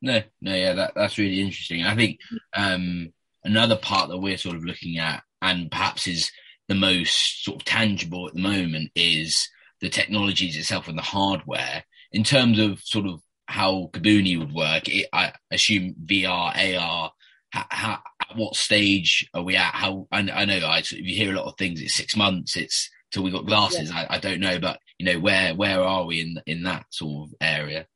No, 0.00 0.22
no, 0.40 0.54
yeah, 0.54 0.72
that, 0.72 0.94
that's 0.94 1.18
really 1.18 1.40
interesting. 1.40 1.84
I 1.84 1.94
think 1.94 2.18
um, 2.56 3.12
another 3.44 3.76
part 3.76 4.08
that 4.08 4.18
we're 4.18 4.38
sort 4.38 4.56
of 4.56 4.64
looking 4.64 4.98
at, 4.98 5.22
and 5.42 5.70
perhaps 5.70 6.06
is 6.06 6.32
the 6.72 6.78
most 6.78 7.44
sort 7.44 7.60
of 7.60 7.66
tangible 7.66 8.28
at 8.28 8.34
the 8.34 8.40
moment 8.40 8.90
is 8.94 9.46
the 9.82 9.90
technologies 9.90 10.56
itself 10.56 10.88
and 10.88 10.96
the 10.96 11.02
hardware. 11.02 11.84
In 12.12 12.24
terms 12.24 12.58
of 12.58 12.80
sort 12.80 13.04
of 13.06 13.20
how 13.46 13.90
Kabuni 13.92 14.38
would 14.38 14.54
work, 14.54 14.88
it, 14.88 15.06
I 15.12 15.34
assume 15.50 15.94
VR, 16.02 16.78
AR. 16.78 17.12
How, 17.50 17.64
how, 17.68 17.98
at 18.22 18.36
what 18.38 18.56
stage 18.56 19.28
are 19.34 19.42
we 19.42 19.56
at? 19.56 19.74
How 19.74 20.06
I, 20.10 20.20
I 20.20 20.46
know 20.46 20.60
I, 20.60 20.82
you 20.90 21.14
hear 21.14 21.34
a 21.34 21.36
lot 21.36 21.44
of 21.44 21.58
things. 21.58 21.82
It's 21.82 21.94
six 21.94 22.16
months. 22.16 22.56
It's 22.56 22.88
till 23.10 23.22
we 23.22 23.30
got 23.30 23.44
glasses. 23.44 23.90
Yeah. 23.90 24.06
I, 24.08 24.16
I 24.16 24.18
don't 24.18 24.40
know, 24.40 24.58
but 24.58 24.80
you 24.96 25.04
know 25.04 25.20
where 25.20 25.54
where 25.54 25.82
are 25.82 26.06
we 26.06 26.22
in 26.22 26.36
in 26.46 26.62
that 26.62 26.86
sort 26.88 27.28
of 27.28 27.34
area? 27.42 27.86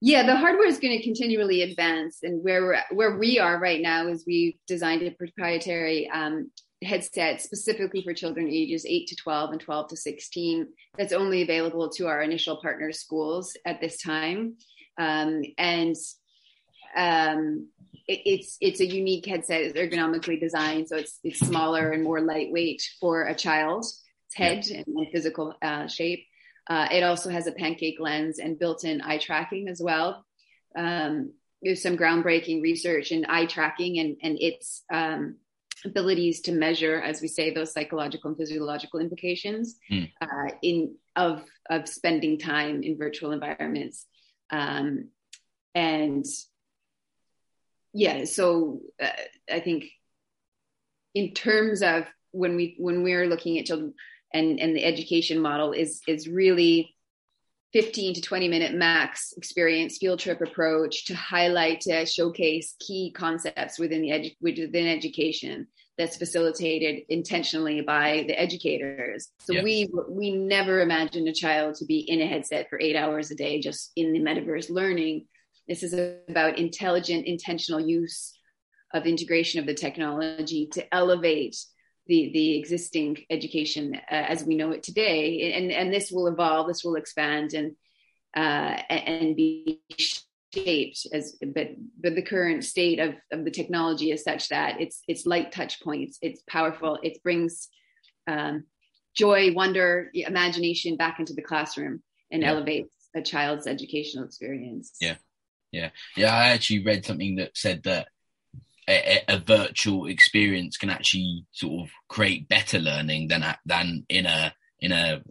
Yeah, 0.00 0.24
the 0.24 0.36
hardware 0.36 0.68
is 0.68 0.78
going 0.78 0.96
to 0.96 1.02
continually 1.02 1.62
advance, 1.62 2.18
and 2.22 2.44
where 2.44 2.84
where 2.92 3.18
we 3.18 3.40
are 3.40 3.58
right 3.58 3.82
now 3.82 4.06
is 4.06 4.22
we've 4.24 4.54
designed 4.68 5.02
a 5.02 5.10
proprietary 5.10 6.08
um, 6.08 6.52
headset 6.84 7.40
specifically 7.40 8.02
for 8.02 8.14
children 8.14 8.48
ages 8.48 8.86
8 8.86 9.06
to 9.08 9.16
12 9.16 9.52
and 9.52 9.60
12 9.60 9.88
to 9.88 9.96
16 9.96 10.68
that's 10.96 11.12
only 11.12 11.42
available 11.42 11.88
to 11.90 12.06
our 12.06 12.22
initial 12.22 12.56
partner 12.60 12.92
schools 12.92 13.56
at 13.66 13.80
this 13.80 14.00
time. 14.00 14.56
Um, 14.98 15.42
and 15.58 15.96
um, 16.96 17.68
it, 18.06 18.20
it's 18.24 18.56
it's 18.60 18.80
a 18.80 18.86
unique 18.86 19.26
headset. 19.26 19.62
It's 19.62 19.78
ergonomically 19.78 20.38
designed 20.38 20.88
so 20.88 20.96
it's 20.96 21.18
it's 21.24 21.40
smaller 21.40 21.90
and 21.90 22.04
more 22.04 22.20
lightweight 22.20 22.82
for 23.00 23.24
a 23.24 23.34
child's 23.34 24.02
head 24.34 24.64
yeah. 24.66 24.82
and 24.86 25.08
physical 25.12 25.54
uh, 25.62 25.86
shape. 25.86 26.26
Uh, 26.68 26.88
it 26.90 27.02
also 27.02 27.30
has 27.30 27.46
a 27.46 27.52
pancake 27.52 27.98
lens 28.00 28.38
and 28.38 28.58
built-in 28.58 29.02
eye 29.02 29.18
tracking 29.18 29.68
as 29.68 29.82
well. 29.82 30.24
Um, 30.76 31.32
there's 31.62 31.82
some 31.82 31.96
groundbreaking 31.96 32.62
research 32.62 33.12
in 33.12 33.26
eye 33.28 33.46
tracking 33.46 33.98
and 33.98 34.16
and 34.22 34.38
its 34.40 34.82
um, 34.92 35.36
abilities 35.84 36.40
to 36.42 36.52
measure, 36.52 37.00
as 37.00 37.20
we 37.20 37.28
say, 37.28 37.52
those 37.52 37.72
psychological 37.72 38.28
and 38.28 38.38
physiological 38.38 39.00
implications 39.00 39.76
mm. 39.90 40.10
uh, 40.20 40.54
in 40.62 40.94
of 41.16 41.44
of 41.70 41.88
spending 41.88 42.38
time 42.38 42.82
in 42.82 42.98
virtual 42.98 43.32
environments, 43.32 44.06
um, 44.50 45.08
and 45.74 46.24
yeah, 47.92 48.24
so 48.24 48.80
uh, 49.02 49.08
I 49.50 49.60
think 49.60 49.84
in 51.14 51.32
terms 51.32 51.82
of 51.82 52.04
when 52.32 52.56
we 52.56 52.74
when 52.78 53.02
we're 53.02 53.26
looking 53.26 53.58
at 53.58 53.66
children 53.66 53.94
and 54.32 54.58
and 54.58 54.76
the 54.76 54.84
education 54.84 55.40
model 55.40 55.72
is 55.72 56.02
is 56.08 56.28
really 56.28 56.94
15 57.72 58.14
to 58.14 58.20
20 58.20 58.48
minute 58.48 58.74
max 58.74 59.32
experience 59.36 59.98
field 59.98 60.20
trip 60.20 60.40
approach 60.40 61.06
to 61.06 61.14
highlight 61.14 61.80
to 61.82 62.06
showcase 62.06 62.76
key 62.80 63.12
concepts 63.16 63.78
within 63.78 64.02
the 64.02 64.10
edu- 64.10 64.36
within 64.40 64.86
education 64.86 65.66
that's 65.96 66.16
facilitated 66.16 67.04
intentionally 67.08 67.80
by 67.80 68.24
the 68.26 68.38
educators. 68.38 69.28
So 69.38 69.54
yeah. 69.54 69.62
we 69.62 69.88
we 70.08 70.32
never 70.32 70.80
imagined 70.80 71.28
a 71.28 71.32
child 71.32 71.76
to 71.76 71.84
be 71.84 71.98
in 71.98 72.20
a 72.20 72.26
headset 72.26 72.68
for 72.68 72.80
eight 72.80 72.96
hours 72.96 73.30
a 73.30 73.34
day 73.34 73.60
just 73.60 73.92
in 73.96 74.12
the 74.12 74.20
metaverse 74.20 74.70
learning. 74.70 75.26
This 75.68 75.82
is 75.82 75.94
about 76.28 76.58
intelligent 76.58 77.26
intentional 77.26 77.80
use 77.80 78.36
of 78.92 79.06
integration 79.06 79.60
of 79.60 79.66
the 79.66 79.74
technology 79.74 80.68
to 80.72 80.94
elevate 80.94 81.56
the 82.06 82.30
the 82.32 82.58
existing 82.58 83.18
education 83.30 83.94
uh, 83.94 84.00
as 84.14 84.44
we 84.44 84.56
know 84.56 84.72
it 84.72 84.82
today. 84.82 85.52
And 85.52 85.70
and 85.70 85.92
this 85.92 86.10
will 86.10 86.26
evolve 86.26 86.66
this 86.66 86.82
will 86.82 86.96
expand 86.96 87.54
and 87.54 87.76
uh, 88.36 88.82
and 88.90 89.36
be 89.36 89.80
shaped 90.54 91.06
as 91.12 91.36
but 91.54 91.68
but 92.00 92.14
the 92.14 92.22
current 92.22 92.64
state 92.64 92.98
of 92.98 93.14
of 93.32 93.44
the 93.44 93.50
technology 93.50 94.10
is 94.10 94.22
such 94.22 94.48
that 94.48 94.80
it's 94.80 95.02
it's 95.08 95.26
light 95.26 95.52
touch 95.52 95.82
points 95.82 96.18
it's 96.22 96.42
powerful 96.48 96.98
it 97.02 97.22
brings 97.22 97.68
um, 98.26 98.64
joy 99.14 99.52
wonder 99.52 100.10
imagination 100.14 100.96
back 100.96 101.20
into 101.20 101.34
the 101.34 101.42
classroom 101.42 102.02
and 102.30 102.42
yeah. 102.42 102.50
elevates 102.50 102.94
a 103.14 103.22
child's 103.22 103.66
educational 103.66 104.24
experience 104.24 104.92
yeah 105.00 105.16
yeah 105.72 105.90
yeah 106.16 106.34
i 106.34 106.48
actually 106.50 106.84
read 106.84 107.04
something 107.04 107.36
that 107.36 107.56
said 107.56 107.82
that 107.82 108.08
a, 108.88 109.22
a, 109.28 109.38
virtual 109.38 110.06
experience 110.06 110.76
can 110.76 110.90
actually 110.90 111.46
sort 111.52 111.86
of 111.86 111.90
create 112.08 112.48
better 112.48 112.78
learning 112.78 113.28
than 113.28 113.42
than 113.64 114.04
in 114.10 114.26
a 114.26 114.52
in 114.78 114.92
a 114.92 115.22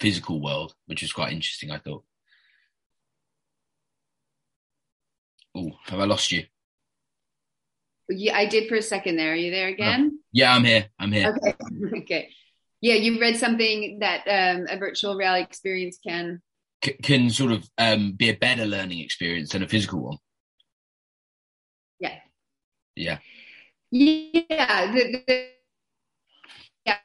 physical 0.00 0.40
world, 0.40 0.74
which 0.86 1.02
is 1.02 1.12
quite 1.12 1.32
interesting. 1.32 1.70
I 1.70 1.78
thought. 1.78 2.04
Oh, 5.58 5.72
have 5.86 5.98
I 5.98 6.04
lost 6.04 6.30
you? 6.30 6.44
Yeah, 8.08 8.36
I 8.36 8.46
did 8.46 8.68
for 8.68 8.76
a 8.76 8.82
second 8.82 9.16
there. 9.16 9.32
Are 9.32 9.36
you 9.36 9.50
there 9.50 9.68
again? 9.68 10.12
Oh. 10.14 10.18
Yeah, 10.32 10.54
I'm 10.54 10.64
here. 10.64 10.86
I'm 10.98 11.12
here. 11.12 11.36
Okay. 11.36 11.54
okay. 11.98 12.28
Yeah, 12.80 12.94
you 12.94 13.20
read 13.20 13.36
something 13.36 13.98
that 13.98 14.20
um, 14.28 14.66
a 14.70 14.78
virtual 14.78 15.16
reality 15.16 15.42
experience 15.42 15.98
can 16.06 16.40
C- 16.84 16.96
can 17.02 17.28
sort 17.28 17.50
of 17.50 17.68
um, 17.76 18.12
be 18.12 18.30
a 18.30 18.36
better 18.36 18.64
learning 18.64 19.00
experience 19.00 19.50
than 19.50 19.64
a 19.64 19.68
physical 19.68 20.00
one. 20.00 20.18
Yeah. 22.94 23.18
Yeah. 23.90 24.92
The, 24.92 25.22
the, 25.26 25.48
yeah. 26.86 26.96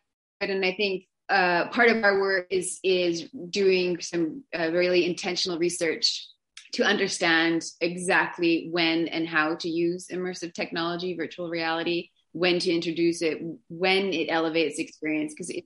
And 0.41 0.63
I 0.63 0.73
think 0.73 1.05
uh, 1.27 1.69
part 1.69 1.89
of 1.89 2.03
our 2.03 2.19
work 2.19 2.47
is 2.51 2.79
is 2.83 3.29
doing 3.49 3.99
some 3.99 4.43
uh, 4.57 4.69
really 4.71 5.05
intentional 5.05 5.57
research 5.57 6.27
to 6.73 6.83
understand 6.83 7.63
exactly 7.81 8.67
when 8.71 9.07
and 9.07 9.27
how 9.27 9.55
to 9.55 9.69
use 9.69 10.07
immersive 10.11 10.53
technology, 10.53 11.15
virtual 11.15 11.49
reality, 11.49 12.09
when 12.31 12.59
to 12.59 12.71
introduce 12.71 13.21
it, 13.21 13.39
when 13.69 14.11
it 14.11 14.27
elevates 14.29 14.79
experience. 14.79 15.33
Because 15.33 15.49
it, 15.49 15.65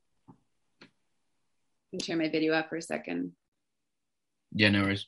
can 1.92 2.00
share 2.02 2.18
my 2.18 2.30
video 2.30 2.54
up 2.54 2.70
for 2.70 2.76
a 2.76 2.82
second. 2.82 3.32
Yeah, 4.52 4.70
no 4.70 4.84
worries. 4.84 5.08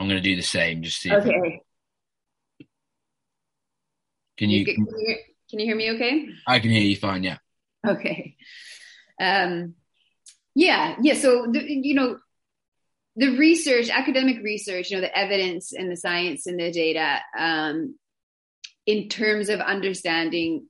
I'm 0.00 0.08
going 0.08 0.20
to 0.20 0.28
do 0.28 0.34
the 0.34 0.42
same. 0.42 0.82
Just 0.82 1.00
see. 1.00 1.14
Okay. 1.14 1.62
Can 4.36 4.50
you, 4.50 4.64
can 4.64 4.74
you 4.74 5.06
hear, 5.06 5.18
can 5.48 5.60
you 5.60 5.66
hear 5.66 5.76
me? 5.76 5.90
Okay. 5.92 6.26
I 6.48 6.58
can 6.58 6.70
hear 6.70 6.82
you 6.82 6.96
fine. 6.96 7.22
Yeah. 7.22 7.38
Okay. 7.86 8.36
Um, 9.20 9.74
yeah. 10.54 10.96
Yeah. 11.00 11.14
So 11.14 11.46
the, 11.50 11.60
you 11.62 11.94
know, 11.94 12.18
the 13.16 13.36
research, 13.36 13.90
academic 13.90 14.42
research, 14.42 14.90
you 14.90 14.96
know, 14.96 15.00
the 15.00 15.16
evidence 15.16 15.72
and 15.72 15.90
the 15.90 15.96
science 15.96 16.46
and 16.46 16.58
the 16.58 16.70
data, 16.70 17.20
um, 17.38 17.94
in 18.86 19.08
terms 19.08 19.48
of 19.48 19.60
understanding 19.60 20.66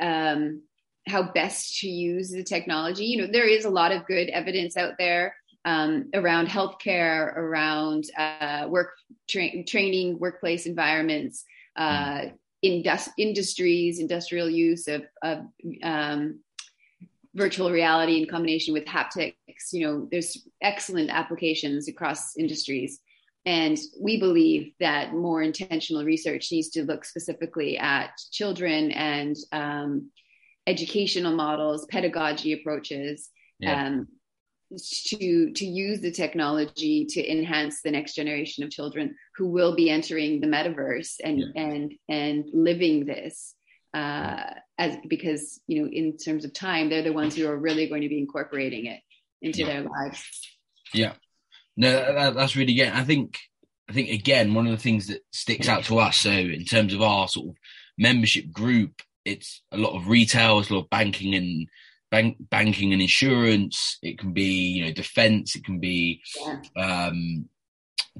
um, 0.00 0.62
how 1.06 1.32
best 1.32 1.78
to 1.80 1.88
use 1.88 2.30
the 2.30 2.44
technology. 2.44 3.06
You 3.06 3.22
know, 3.22 3.32
there 3.32 3.48
is 3.48 3.64
a 3.64 3.70
lot 3.70 3.92
of 3.92 4.06
good 4.06 4.28
evidence 4.28 4.76
out 4.76 4.94
there 4.98 5.34
um, 5.64 6.10
around 6.14 6.48
healthcare, 6.48 7.34
around 7.36 8.04
uh, 8.16 8.66
work 8.68 8.90
tra- 9.28 9.64
training, 9.64 10.18
workplace 10.18 10.66
environments, 10.66 11.44
uh, 11.76 12.26
indus- 12.62 13.10
industries, 13.16 13.98
industrial 13.98 14.50
use 14.50 14.88
of, 14.88 15.04
of 15.22 15.46
um, 15.82 16.40
virtual 17.34 17.70
reality 17.70 18.20
in 18.20 18.28
combination 18.28 18.74
with 18.74 18.84
haptics. 18.84 19.72
You 19.72 19.86
know, 19.86 20.08
there's 20.10 20.46
excellent 20.62 21.10
applications 21.10 21.88
across 21.88 22.36
industries. 22.36 23.00
And 23.46 23.78
we 24.00 24.18
believe 24.18 24.72
that 24.80 25.14
more 25.14 25.42
intentional 25.42 26.04
research 26.04 26.48
needs 26.52 26.68
to 26.70 26.84
look 26.84 27.04
specifically 27.04 27.78
at 27.78 28.10
children 28.30 28.90
and 28.92 29.36
um, 29.52 30.10
educational 30.66 31.34
models, 31.34 31.86
pedagogy 31.86 32.52
approaches, 32.52 33.30
yeah. 33.58 33.86
um, 33.86 34.08
to 34.76 35.50
to 35.52 35.64
use 35.64 36.00
the 36.00 36.12
technology 36.12 37.06
to 37.06 37.32
enhance 37.32 37.80
the 37.80 37.90
next 37.90 38.14
generation 38.14 38.64
of 38.64 38.70
children 38.70 39.14
who 39.36 39.46
will 39.46 39.74
be 39.74 39.88
entering 39.88 40.40
the 40.40 40.46
metaverse 40.46 41.14
and 41.24 41.38
yeah. 41.38 41.62
and 41.62 41.94
and 42.10 42.44
living 42.52 43.06
this 43.06 43.54
uh, 43.94 44.50
as 44.78 44.96
because 45.08 45.60
you 45.66 45.82
know 45.82 45.88
in 45.90 46.16
terms 46.16 46.44
of 46.44 46.54
time 46.54 46.88
they're 46.88 47.02
the 47.02 47.12
ones 47.12 47.34
who 47.36 47.48
are 47.48 47.56
really 47.56 47.88
going 47.88 48.02
to 48.02 48.08
be 48.08 48.18
incorporating 48.18 48.86
it 48.86 49.00
into 49.42 49.60
yeah. 49.60 49.66
their 49.66 49.82
lives. 49.82 50.48
Yeah, 50.94 51.12
no, 51.76 51.90
that, 51.90 52.34
that's 52.34 52.56
really 52.56 52.74
good. 52.74 52.88
I 52.88 53.04
think 53.04 53.38
I 53.88 53.92
think 53.92 54.10
again 54.10 54.54
one 54.54 54.66
of 54.66 54.72
the 54.72 54.82
things 54.82 55.08
that 55.08 55.20
sticks 55.32 55.68
out 55.68 55.84
to 55.84 55.98
us. 55.98 56.18
So 56.18 56.30
in 56.30 56.64
terms 56.64 56.94
of 56.94 57.02
our 57.02 57.28
sort 57.28 57.48
of 57.48 57.54
membership 57.98 58.50
group, 58.52 59.02
it's 59.24 59.62
a 59.72 59.76
lot 59.76 59.96
of 59.96 60.08
retail, 60.08 60.58
it's 60.58 60.70
a 60.70 60.74
lot 60.74 60.84
of 60.84 60.90
banking 60.90 61.34
and 61.34 61.68
bank, 62.10 62.36
banking 62.40 62.92
and 62.92 63.02
insurance. 63.02 63.98
It 64.02 64.18
can 64.18 64.32
be, 64.32 64.44
you 64.44 64.84
know, 64.84 64.92
defense. 64.92 65.54
It 65.54 65.64
can 65.64 65.80
be 65.80 66.22
yeah. 66.40 66.60
um, 66.76 67.48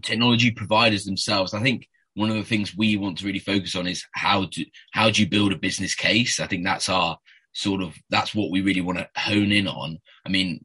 technology 0.03 0.51
providers 0.51 1.05
themselves. 1.05 1.55
I 1.55 1.62
think 1.62 1.88
one 2.19 2.31
of 2.31 2.37
the 2.37 2.45
things 2.45 2.77
we 2.77 2.97
want 2.97 3.19
to 3.19 3.27
really 3.27 3.39
focus 3.39 3.77
on 3.77 3.87
is 3.87 4.05
how 4.13 4.47
do 4.47 4.65
how 4.93 5.11
do 5.11 5.23
you 5.23 5.29
build 5.29 5.53
a 5.53 5.57
business 5.57 5.95
case? 5.95 6.41
I 6.41 6.47
think 6.47 6.65
that's 6.65 6.89
our 6.89 7.19
sort 7.53 7.83
of 7.83 7.95
that's 8.11 8.35
what 8.35 8.51
we 8.51 8.61
really 8.61 8.81
want 8.81 8.99
to 8.99 9.09
hone 9.17 9.53
in 9.53 9.69
on. 9.69 9.99
I 10.27 10.29
mean, 10.29 10.65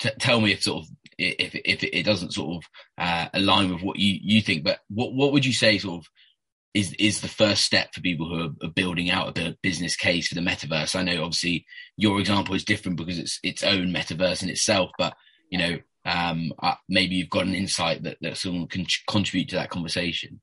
t- 0.00 0.10
tell 0.18 0.40
me 0.40 0.52
if 0.52 0.62
sort 0.62 0.84
of 0.84 0.90
if 1.18 1.54
if 1.64 1.82
it 1.82 2.04
doesn't 2.04 2.32
sort 2.32 2.56
of 2.56 2.70
uh, 2.96 3.28
align 3.34 3.72
with 3.72 3.82
what 3.82 3.98
you 3.98 4.18
you 4.22 4.40
think, 4.40 4.64
but 4.64 4.78
what 4.88 5.12
what 5.12 5.32
would 5.32 5.44
you 5.44 5.52
say 5.52 5.78
sort 5.78 6.00
of 6.00 6.06
is 6.74 6.92
is 6.94 7.20
the 7.20 7.28
first 7.28 7.64
step 7.64 7.92
for 7.92 8.00
people 8.00 8.28
who 8.28 8.54
are, 8.64 8.70
building 8.70 9.10
out 9.10 9.36
a 9.36 9.56
business 9.62 9.96
case 9.96 10.28
for 10.28 10.36
the 10.36 10.40
metaverse. 10.40 10.94
I 10.94 11.02
know 11.02 11.24
obviously 11.24 11.66
your 11.96 12.20
example 12.20 12.54
is 12.54 12.64
different 12.64 12.98
because 12.98 13.18
it's 13.18 13.40
its 13.42 13.64
own 13.64 13.92
metaverse 13.92 14.42
in 14.42 14.48
itself, 14.48 14.90
but 14.96 15.14
you 15.50 15.58
know 15.58 15.78
um, 16.04 16.52
uh, 16.62 16.74
maybe 16.88 17.16
you've 17.16 17.30
got 17.30 17.46
an 17.46 17.54
insight 17.54 18.02
that 18.04 18.18
that 18.20 18.36
someone 18.36 18.68
can 18.68 18.86
contribute 19.08 19.48
to 19.50 19.56
that 19.56 19.70
conversation. 19.70 20.40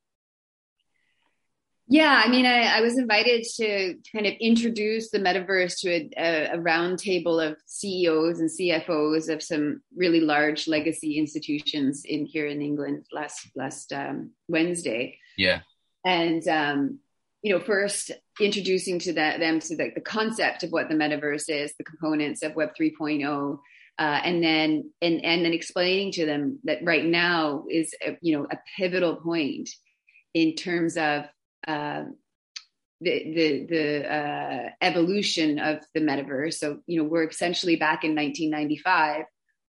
Yeah, 1.87 2.23
I 2.23 2.29
mean, 2.29 2.47
I, 2.47 2.77
I, 2.77 2.81
was 2.81 2.97
invited 2.97 3.45
to 3.57 3.95
kind 4.11 4.25
of 4.25 4.33
introduce 4.39 5.11
the 5.11 5.19
metaverse 5.19 5.79
to 5.81 5.91
a, 5.91 6.09
a, 6.17 6.45
a 6.53 6.57
roundtable 6.57 7.45
of 7.45 7.57
CEOs 7.67 8.39
and 8.39 8.49
CFOs 8.49 9.31
of 9.31 9.43
some 9.43 9.83
really 9.95 10.19
large 10.19 10.67
legacy 10.67 11.19
institutions 11.19 12.03
in 12.03 12.25
here 12.25 12.47
in 12.47 12.63
England 12.63 13.05
last 13.11 13.47
last 13.55 13.93
um, 13.93 14.31
Wednesday. 14.47 15.19
Yeah, 15.37 15.59
and 16.03 16.47
um, 16.47 16.99
you 17.43 17.53
know, 17.53 17.63
first 17.63 18.09
introducing 18.41 18.97
to 18.97 19.13
that, 19.13 19.39
them 19.39 19.59
to 19.59 19.75
the, 19.75 19.91
the 19.93 20.01
concept 20.01 20.63
of 20.63 20.71
what 20.71 20.89
the 20.89 20.95
metaverse 20.95 21.47
is, 21.49 21.75
the 21.77 21.83
components 21.83 22.41
of 22.41 22.55
Web 22.55 22.71
3.0, 22.79 23.59
uh, 23.99 24.01
and 24.01 24.43
then 24.43 24.91
and 25.03 25.23
and 25.23 25.45
then 25.45 25.53
explaining 25.53 26.11
to 26.13 26.25
them 26.25 26.57
that 26.63 26.79
right 26.81 27.05
now 27.05 27.65
is 27.69 27.93
a, 28.03 28.17
you 28.21 28.35
know 28.35 28.47
a 28.49 28.57
pivotal 28.75 29.17
point 29.17 29.69
in 30.33 30.55
terms 30.55 30.97
of 30.97 31.25
uh, 31.67 32.05
the 33.01 33.33
the 33.33 33.65
the 33.69 34.13
uh, 34.13 34.69
evolution 34.81 35.59
of 35.59 35.79
the 35.93 36.01
metaverse. 36.01 36.55
So 36.55 36.79
you 36.87 37.01
know 37.01 37.07
we're 37.07 37.27
essentially 37.27 37.75
back 37.75 38.03
in 38.03 38.15
1995 38.15 39.25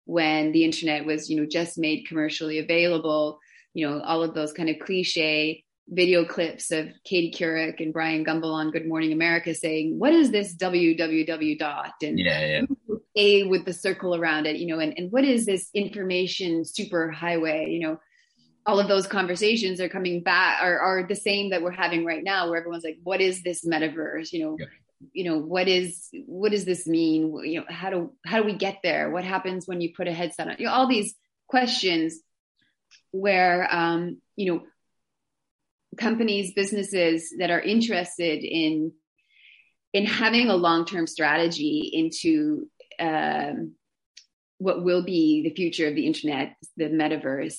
when 0.06 0.52
the 0.52 0.66
internet 0.66 1.06
was 1.06 1.30
you 1.30 1.40
know 1.40 1.48
just 1.50 1.78
made 1.78 2.08
commercially 2.08 2.60
available. 2.60 3.40
You 3.74 3.90
know 3.90 4.02
all 4.02 4.24
of 4.24 4.34
those 4.34 4.54
kind 4.54 4.70
of 4.70 4.80
cliche 4.80 5.64
video 5.90 6.24
clips 6.26 6.72
of 6.72 6.90
Katie 7.04 7.34
Couric 7.38 7.82
and 7.82 7.92
Bryant 7.92 8.26
Gumbel 8.26 8.54
on 8.54 8.72
Good 8.72 8.88
Morning 8.88 9.14
America 9.14 9.54
saying, 9.54 9.98
"What 10.00 10.14
is 10.14 10.32
this 10.32 10.56
www 10.56 11.60
dot?" 11.60 11.94
and 12.02 12.20
yeah, 12.20 12.46
yeah. 12.46 12.96
A 13.16 13.44
with 13.44 13.66
the 13.66 13.74
circle 13.74 14.16
around 14.16 14.48
it, 14.48 14.58
you 14.58 14.68
know, 14.68 14.80
and 14.80 14.94
and 14.98 15.12
what 15.12 15.24
is 15.24 15.46
this 15.46 15.70
information 15.74 16.66
super 16.66 17.12
highway, 17.12 17.70
you 17.70 17.80
know? 17.80 18.00
All 18.66 18.80
of 18.80 18.88
those 18.88 19.08
conversations 19.08 19.82
are 19.82 19.90
coming 19.90 20.24
back 20.24 20.62
are 20.62 20.80
are 20.80 21.08
the 21.08 21.16
same 21.16 21.50
that 21.50 21.62
we're 21.62 21.72
having 21.72 22.06
right 22.06 22.24
now, 22.24 22.50
where 22.50 22.60
everyone's 22.60 22.84
like, 22.84 23.00
"What 23.04 23.22
is 23.22 23.44
this 23.44 23.66
metaverse?" 23.66 24.32
You 24.32 24.44
know. 24.44 24.58
Yeah. 24.60 24.66
You 25.12 25.26
know 25.26 25.38
what 25.38 25.68
is 25.68 26.08
what 26.28 26.52
does 26.52 26.64
this 26.64 26.88
mean? 26.88 27.38
You 27.44 27.60
know 27.60 27.66
how 27.68 27.90
do 27.90 28.14
how 28.26 28.38
do 28.38 28.46
we 28.46 28.56
get 28.56 28.78
there? 28.84 29.10
What 29.10 29.26
happens 29.26 29.68
when 29.68 29.82
you 29.82 29.92
put 29.94 30.08
a 30.08 30.14
headset 30.14 30.48
on? 30.48 30.56
You 30.60 30.68
know 30.68 30.72
all 30.72 30.88
these 30.88 31.14
questions 31.50 32.22
where 33.12 33.68
um, 33.70 34.22
you 34.38 34.54
know 34.54 34.64
companies, 35.98 36.54
businesses 36.54 37.34
that 37.40 37.52
are 37.52 37.60
interested 37.60 38.44
in 38.44 38.92
in 39.94 40.06
having 40.06 40.50
a 40.50 40.56
long 40.56 40.86
term 40.86 41.08
strategy 41.08 41.90
into 41.94 42.68
um, 43.00 43.74
what 44.64 44.84
will 44.84 45.04
be 45.04 45.44
the 45.44 45.54
future 45.54 45.88
of 45.90 45.96
the 45.96 46.08
internet, 46.08 46.56
the 46.78 46.86
metaverse, 46.86 47.58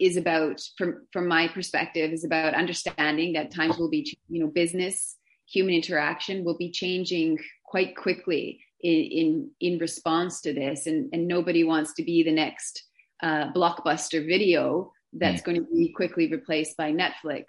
is 0.00 0.16
about, 0.16 0.56
from 0.78 1.06
from 1.12 1.26
my 1.26 1.48
perspective, 1.48 2.12
is 2.12 2.24
about 2.24 2.54
understanding 2.62 3.32
that 3.32 3.54
times 3.58 3.76
will 3.78 3.90
be, 3.90 4.02
you 4.28 4.40
know, 4.40 4.50
business, 4.62 5.16
human 5.56 5.74
interaction 5.74 6.44
will 6.44 6.56
be 6.56 6.70
changing 6.70 7.38
quite 7.64 7.96
quickly 7.96 8.60
in 8.80 9.00
in, 9.20 9.50
in 9.60 9.78
response 9.78 10.40
to 10.42 10.52
this, 10.54 10.86
and 10.86 11.10
and 11.12 11.26
nobody 11.26 11.64
wants 11.64 11.94
to 11.94 12.04
be 12.04 12.22
the 12.22 12.38
next 12.44 12.84
uh, 13.22 13.52
blockbuster 13.52 14.20
video 14.34 14.92
that's 15.12 15.42
mm. 15.42 15.46
going 15.46 15.56
to 15.56 15.66
be 15.74 15.92
quickly 15.92 16.30
replaced 16.30 16.76
by 16.76 16.92
Netflix. 16.92 17.44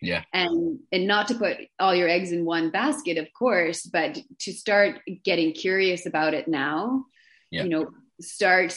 Yeah. 0.00 0.22
And 0.32 0.78
and 0.92 1.06
not 1.06 1.28
to 1.28 1.34
put 1.34 1.58
all 1.78 1.94
your 1.94 2.08
eggs 2.08 2.32
in 2.32 2.44
one 2.46 2.70
basket, 2.70 3.18
of 3.18 3.28
course, 3.38 3.82
but 3.82 4.18
to 4.40 4.52
start 4.52 5.00
getting 5.24 5.52
curious 5.52 6.06
about 6.06 6.32
it 6.32 6.48
now. 6.48 7.04
Yeah. 7.50 7.64
You 7.64 7.68
know, 7.68 7.90
start 8.20 8.76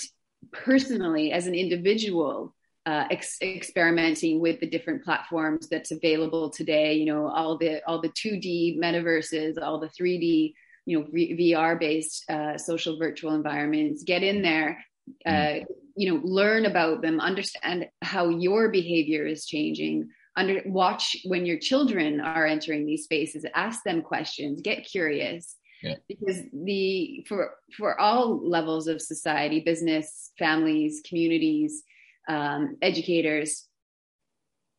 personally 0.52 1.32
as 1.32 1.48
an 1.48 1.56
individual 1.56 2.54
uh, 2.86 3.06
ex- 3.12 3.42
experimenting 3.42 4.40
with 4.40 4.60
the 4.60 4.70
different 4.70 5.04
platforms 5.04 5.70
that's 5.70 5.92
available 5.92 6.50
today. 6.50 6.96
You 6.96 7.06
know, 7.06 7.28
all 7.28 7.58
the 7.58 7.82
all 7.88 8.02
the 8.02 8.10
2D 8.10 8.78
metaverses, 8.78 9.62
all 9.62 9.80
the 9.80 9.90
3D, 9.90 10.54
you 10.86 11.00
know, 11.00 11.06
VR 11.06 11.80
based 11.80 12.30
uh, 12.30 12.58
social 12.58 12.98
virtual 12.98 13.36
environments. 13.36 14.04
Get 14.04 14.24
in 14.24 14.42
there, 14.42 14.84
uh, 15.26 15.30
mm. 15.30 15.66
you 15.96 16.12
know, 16.12 16.22
learn 16.24 16.66
about 16.66 17.02
them, 17.02 17.22
understand 17.22 17.88
how 18.02 18.30
your 18.30 18.70
behavior 18.70 19.26
is 19.26 19.46
changing 19.46 20.10
under 20.36 20.62
watch 20.66 21.16
when 21.26 21.46
your 21.46 21.60
children 21.60 22.20
are 22.20 22.46
entering 22.46 22.86
these 22.86 23.04
spaces 23.04 23.46
ask 23.54 23.84
them 23.84 24.02
questions 24.02 24.62
get 24.62 24.84
curious 24.84 25.58
yeah. 25.84 25.96
because 26.08 26.42
the 26.54 27.26
for 27.28 27.52
for 27.78 28.00
all 28.00 28.48
levels 28.48 28.88
of 28.88 29.02
society 29.02 29.60
business 29.60 30.32
families 30.40 31.02
communities 31.08 31.84
um, 32.28 32.78
educators 32.82 33.68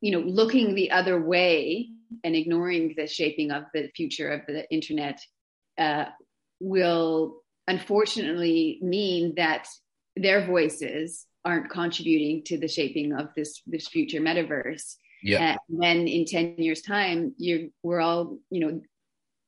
you 0.00 0.10
know 0.10 0.20
looking 0.20 0.74
the 0.74 0.90
other 0.90 1.20
way 1.20 1.90
and 2.22 2.34
ignoring 2.34 2.94
the 2.96 3.06
shaping 3.06 3.50
of 3.50 3.64
the 3.74 3.88
future 3.94 4.30
of 4.30 4.40
the 4.46 4.68
internet 4.70 5.20
uh, 5.78 6.06
will 6.60 7.42
unfortunately 7.68 8.78
mean 8.82 9.34
that 9.36 9.68
their 10.16 10.46
voices 10.46 11.26
aren't 11.44 11.70
contributing 11.70 12.42
to 12.44 12.58
the 12.58 12.68
shaping 12.68 13.12
of 13.12 13.28
this 13.36 13.60
this 13.66 13.88
future 13.88 14.20
metaverse 14.20 14.96
yeah. 15.24 15.56
And 15.70 15.82
then 15.82 16.06
in 16.06 16.26
10 16.26 16.56
years 16.58 16.82
time, 16.82 17.34
you 17.38 17.72
we're 17.82 18.00
all, 18.00 18.36
you 18.50 18.60
know, 18.60 18.82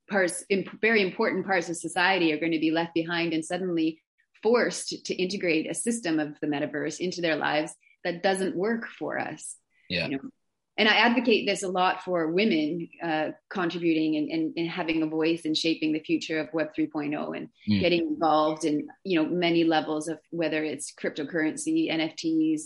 parts, 0.08 0.44
very 0.80 1.02
important 1.02 1.46
parts 1.46 1.68
of 1.68 1.76
society 1.76 2.32
are 2.32 2.38
going 2.38 2.52
to 2.52 2.58
be 2.58 2.70
left 2.70 2.94
behind 2.94 3.32
and 3.32 3.44
suddenly 3.44 4.00
forced 4.42 5.04
to 5.06 5.14
integrate 5.14 5.70
a 5.70 5.74
system 5.74 6.20
of 6.20 6.38
the 6.40 6.46
metaverse 6.46 7.00
into 7.00 7.20
their 7.20 7.36
lives 7.36 7.74
that 8.04 8.22
doesn't 8.22 8.56
work 8.56 8.86
for 8.98 9.18
us. 9.18 9.56
Yeah. 9.88 10.06
You 10.06 10.16
know? 10.16 10.30
And 10.78 10.88
I 10.88 10.96
advocate 10.96 11.46
this 11.46 11.62
a 11.62 11.68
lot 11.68 12.04
for 12.04 12.30
women 12.30 12.88
uh, 13.02 13.28
contributing 13.48 14.16
and, 14.16 14.30
and, 14.30 14.52
and, 14.58 14.68
having 14.68 15.02
a 15.02 15.06
voice 15.06 15.42
in 15.42 15.54
shaping 15.54 15.92
the 15.92 16.00
future 16.00 16.38
of 16.38 16.52
Web 16.52 16.74
3.0 16.78 17.36
and 17.36 17.48
mm. 17.68 17.80
getting 17.80 18.00
involved 18.00 18.66
in 18.66 18.86
you 19.02 19.22
know 19.22 19.26
many 19.26 19.64
levels 19.64 20.06
of 20.06 20.18
whether 20.30 20.62
it's 20.62 20.92
cryptocurrency, 20.92 21.90
NFTs, 21.90 22.60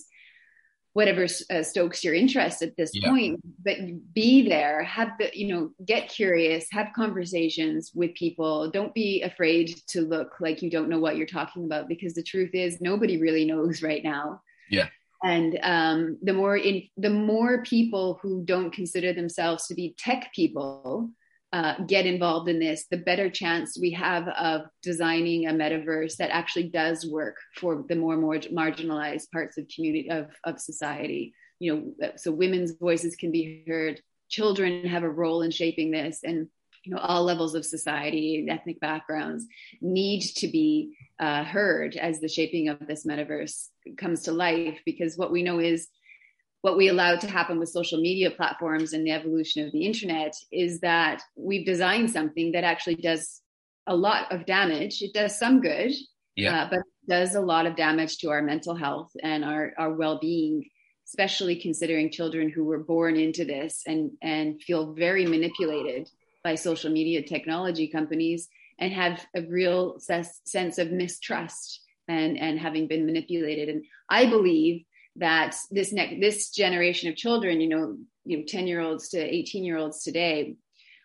whatever 0.92 1.26
uh, 1.50 1.62
stokes 1.62 2.02
your 2.02 2.14
interest 2.14 2.62
at 2.62 2.76
this 2.76 2.90
yeah. 2.92 3.08
point 3.08 3.40
but 3.64 3.76
be 4.12 4.48
there 4.48 4.82
have 4.82 5.10
the 5.18 5.30
you 5.32 5.46
know 5.48 5.70
get 5.84 6.08
curious 6.08 6.66
have 6.72 6.88
conversations 6.94 7.92
with 7.94 8.14
people. 8.14 8.70
Don't 8.70 8.94
be 8.94 9.22
afraid 9.22 9.74
to 9.88 10.02
look 10.02 10.34
like 10.40 10.62
you 10.62 10.70
don't 10.70 10.88
know 10.88 10.98
what 10.98 11.16
you're 11.16 11.26
talking 11.26 11.64
about 11.64 11.88
because 11.88 12.14
the 12.14 12.22
truth 12.22 12.50
is 12.54 12.80
nobody 12.80 13.20
really 13.20 13.44
knows 13.44 13.82
right 13.82 14.02
now. 14.02 14.40
Yeah. 14.68 14.88
And 15.22 15.58
um, 15.62 16.18
the 16.22 16.32
more 16.32 16.56
in 16.56 16.84
the 16.96 17.10
more 17.10 17.62
people 17.62 18.18
who 18.22 18.42
don't 18.44 18.72
consider 18.72 19.12
themselves 19.12 19.66
to 19.66 19.74
be 19.74 19.94
tech 19.98 20.32
people 20.34 21.10
uh, 21.52 21.74
get 21.86 22.06
involved 22.06 22.48
in 22.48 22.60
this, 22.60 22.86
the 22.90 22.96
better 22.96 23.28
chance 23.28 23.76
we 23.78 23.90
have 23.90 24.28
of 24.28 24.62
designing 24.82 25.46
a 25.46 25.52
metaverse 25.52 26.16
that 26.16 26.30
actually 26.30 26.68
does 26.68 27.04
work 27.04 27.36
for 27.56 27.84
the 27.88 27.96
more 27.96 28.16
more 28.16 28.36
marginalized 28.36 29.30
parts 29.32 29.58
of 29.58 29.66
community 29.74 30.10
of, 30.10 30.28
of 30.44 30.60
society. 30.60 31.34
You 31.58 31.94
know, 32.00 32.10
so 32.16 32.30
women's 32.30 32.72
voices 32.72 33.16
can 33.16 33.32
be 33.32 33.64
heard, 33.66 34.00
children 34.28 34.86
have 34.86 35.02
a 35.02 35.10
role 35.10 35.42
in 35.42 35.50
shaping 35.50 35.90
this, 35.90 36.20
and 36.22 36.46
you 36.84 36.94
know 36.94 37.00
all 37.00 37.24
levels 37.24 37.56
of 37.56 37.66
society, 37.66 38.46
ethnic 38.48 38.78
backgrounds 38.78 39.44
need 39.82 40.22
to 40.36 40.46
be 40.46 40.96
uh, 41.18 41.42
heard 41.42 41.96
as 41.96 42.20
the 42.20 42.28
shaping 42.28 42.68
of 42.68 42.86
this 42.86 43.04
metaverse 43.04 43.66
comes 43.98 44.22
to 44.22 44.32
life. 44.32 44.78
Because 44.86 45.18
what 45.18 45.32
we 45.32 45.42
know 45.42 45.58
is 45.58 45.88
what 46.62 46.76
we 46.76 46.88
allowed 46.88 47.20
to 47.20 47.28
happen 47.28 47.58
with 47.58 47.70
social 47.70 48.00
media 48.00 48.30
platforms 48.30 48.92
and 48.92 49.06
the 49.06 49.12
evolution 49.12 49.66
of 49.66 49.72
the 49.72 49.86
internet 49.86 50.34
is 50.52 50.80
that 50.80 51.22
we've 51.36 51.64
designed 51.64 52.10
something 52.10 52.52
that 52.52 52.64
actually 52.64 52.96
does 52.96 53.40
a 53.86 53.96
lot 53.96 54.30
of 54.30 54.46
damage. 54.46 55.00
It 55.00 55.14
does 55.14 55.38
some 55.38 55.60
good, 55.60 55.92
yeah. 56.36 56.64
uh, 56.64 56.70
but 56.70 56.80
does 57.08 57.34
a 57.34 57.40
lot 57.40 57.66
of 57.66 57.76
damage 57.76 58.18
to 58.18 58.30
our 58.30 58.42
mental 58.42 58.74
health 58.74 59.10
and 59.22 59.44
our, 59.44 59.72
our 59.78 59.92
well-being, 59.94 60.64
especially 61.06 61.56
considering 61.56 62.10
children 62.10 62.50
who 62.50 62.64
were 62.64 62.84
born 62.84 63.16
into 63.16 63.44
this 63.44 63.82
and, 63.86 64.12
and 64.22 64.62
feel 64.62 64.92
very 64.92 65.26
manipulated 65.26 66.08
by 66.44 66.54
social 66.54 66.90
media 66.90 67.22
technology 67.22 67.88
companies 67.88 68.48
and 68.78 68.92
have 68.92 69.24
a 69.34 69.42
real 69.42 69.98
ses- 69.98 70.40
sense 70.44 70.78
of 70.78 70.92
mistrust 70.92 71.80
and, 72.06 72.38
and 72.38 72.58
having 72.58 72.86
been 72.86 73.06
manipulated. 73.06 73.68
And 73.68 73.84
I 74.08 74.26
believe 74.26 74.84
that 75.16 75.56
this 75.70 75.92
next 75.92 76.20
this 76.20 76.50
generation 76.50 77.10
of 77.10 77.16
children 77.16 77.60
you 77.60 77.68
know 77.68 77.96
you 78.24 78.38
know 78.38 78.44
10 78.46 78.66
year 78.66 78.80
olds 78.80 79.08
to 79.10 79.18
18 79.18 79.64
year 79.64 79.76
olds 79.76 80.02
today 80.02 80.56